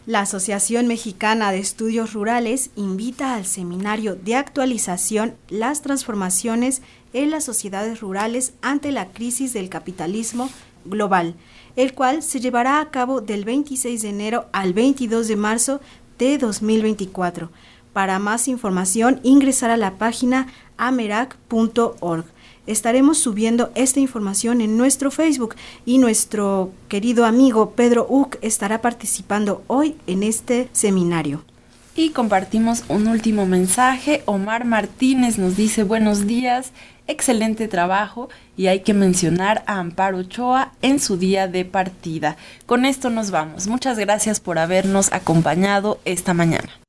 La 0.05 0.23
Asociación 0.23 0.89
Mexicana 0.89 1.53
de 1.53 1.61
Estudios 1.61 2.13
Rurales 2.13 2.71
invita 2.75 3.37
al 3.37 3.47
seminario 3.47 4.17
de 4.17 4.35
actualización 4.35 5.37
Las 5.49 5.81
transformaciones 5.81 6.83
en 7.13 7.31
las 7.31 7.45
sociedades 7.45 8.01
rurales 8.01 8.55
ante 8.63 8.91
la 8.91 9.13
crisis 9.13 9.53
del 9.53 9.69
capitalismo 9.69 10.51
global, 10.85 11.37
el 11.77 11.95
cual 11.95 12.25
se 12.25 12.41
llevará 12.41 12.81
a 12.81 12.91
cabo 12.91 13.21
del 13.21 13.45
26 13.45 14.03
de 14.03 14.09
enero 14.09 14.47
al 14.53 14.75
22 14.75 15.29
de 15.29 15.37
marzo 15.37 15.81
de 16.19 16.37
2024. 16.37 17.53
Para 17.93 18.19
más 18.19 18.49
información, 18.49 19.21
ingresar 19.23 19.71
a 19.71 19.77
la 19.77 19.99
página 19.99 20.49
amerac.org 20.79 22.25
estaremos 22.67 23.19
subiendo 23.19 23.71
esta 23.75 24.01
información 24.01 24.61
en 24.61 24.77
nuestro 24.77 25.11
Facebook 25.11 25.57
y 25.85 25.99
nuestro 25.99 26.71
querido 26.89 27.25
amigo 27.25 27.71
Pedro 27.71 28.07
Uc 28.09 28.37
estará 28.43 28.81
participando 28.81 29.63
hoy 29.67 29.97
en 30.07 30.23
este 30.23 30.69
seminario. 30.73 31.45
Y 31.95 32.11
compartimos 32.11 32.85
un 32.89 33.07
último 33.07 33.45
mensaje. 33.45 34.23
Omar 34.25 34.65
Martínez 34.65 35.37
nos 35.37 35.57
dice 35.57 35.85
buenos 35.85 36.27
días, 36.27 36.73
excelente 37.07 37.69
trabajo 37.69 38.31
y 38.57 38.69
hay 38.69 38.81
que 38.81 38.95
mencionar 38.95 39.63
a 39.67 39.79
Amparo 39.79 40.19
Ochoa 40.19 40.73
en 40.81 41.01
su 41.01 41.19
día 41.19 41.49
de 41.49 41.65
partida. 41.65 42.37
Con 42.65 42.87
esto 42.87 43.11
nos 43.11 43.31
vamos. 43.31 43.67
Muchas 43.67 43.99
gracias 43.99 44.41
por 44.41 44.59
habernos 44.59 45.13
acompañado 45.13 46.01
esta 46.05 46.33
mañana. 46.33 46.82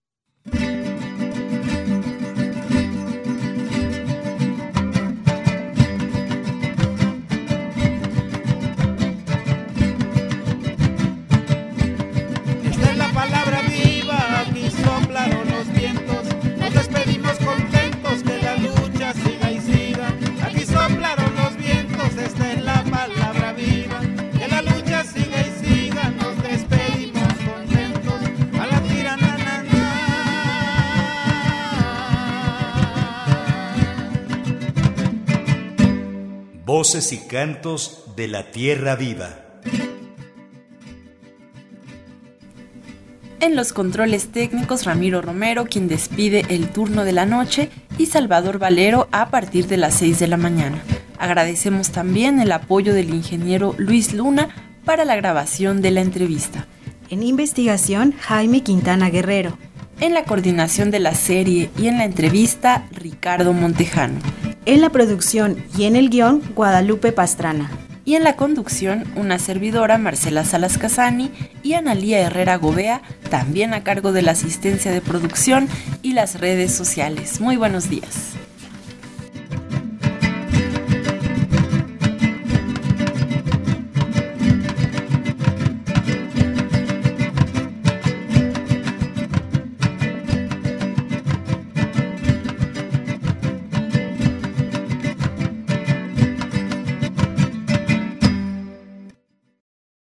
Voces 36.94 37.12
y 37.14 37.28
cantos 37.28 38.04
de 38.16 38.28
la 38.28 38.52
tierra 38.52 38.96
viva. 38.96 39.30
En 43.40 43.56
los 43.56 43.74
controles 43.74 44.28
técnicos, 44.28 44.86
Ramiro 44.86 45.20
Romero, 45.20 45.66
quien 45.66 45.88
despide 45.88 46.46
el 46.50 46.70
turno 46.70 47.04
de 47.04 47.12
la 47.12 47.26
noche, 47.26 47.72
y 47.98 48.06
Salvador 48.06 48.60
Valero 48.60 49.08
a 49.12 49.32
partir 49.32 49.66
de 49.66 49.78
las 49.78 49.96
6 49.96 50.20
de 50.20 50.28
la 50.28 50.38
mañana. 50.38 50.84
Agradecemos 51.18 51.90
también 51.90 52.40
el 52.40 52.52
apoyo 52.52 52.94
del 52.94 53.12
ingeniero 53.12 53.74
Luis 53.80 54.14
Luna 54.14 54.50
para 54.86 55.04
la 55.04 55.16
grabación 55.16 55.82
de 55.82 55.90
la 55.90 56.02
entrevista. 56.02 56.68
En 57.10 57.24
investigación, 57.24 58.14
Jaime 58.20 58.62
Quintana 58.62 59.10
Guerrero. 59.10 59.58
En 60.00 60.14
la 60.14 60.26
coordinación 60.26 60.92
de 60.92 61.00
la 61.00 61.16
serie 61.16 61.72
y 61.76 61.88
en 61.88 61.98
la 61.98 62.06
entrevista, 62.06 62.86
Ricardo 62.92 63.52
Montejano. 63.52 64.20
En 64.66 64.80
la 64.80 64.92
producción 64.92 65.62
y 65.78 65.84
en 65.84 65.98
el 65.98 66.10
guion, 66.10 66.42
Guadalupe 66.56 67.12
Pastrana. 67.12 67.70
Y 68.06 68.16
en 68.16 68.24
la 68.24 68.38
conducción, 68.38 69.04
una 69.18 69.38
servidora, 69.38 69.98
Marcela 69.98 70.46
Salas 70.46 70.78
Casani, 70.78 71.32
y 71.64 71.74
Analía 71.74 72.22
Herrera 72.22 72.56
Gobea, 72.56 73.02
también 73.30 73.74
a 73.74 73.84
cargo 73.84 74.14
de 74.14 74.22
la 74.22 74.32
asistencia 74.32 74.92
de 74.92 75.02
producción 75.02 75.68
y 76.02 76.14
las 76.14 76.40
redes 76.40 76.74
sociales. 76.74 77.42
Muy 77.42 77.58
buenos 77.58 77.90
días. 77.90 78.36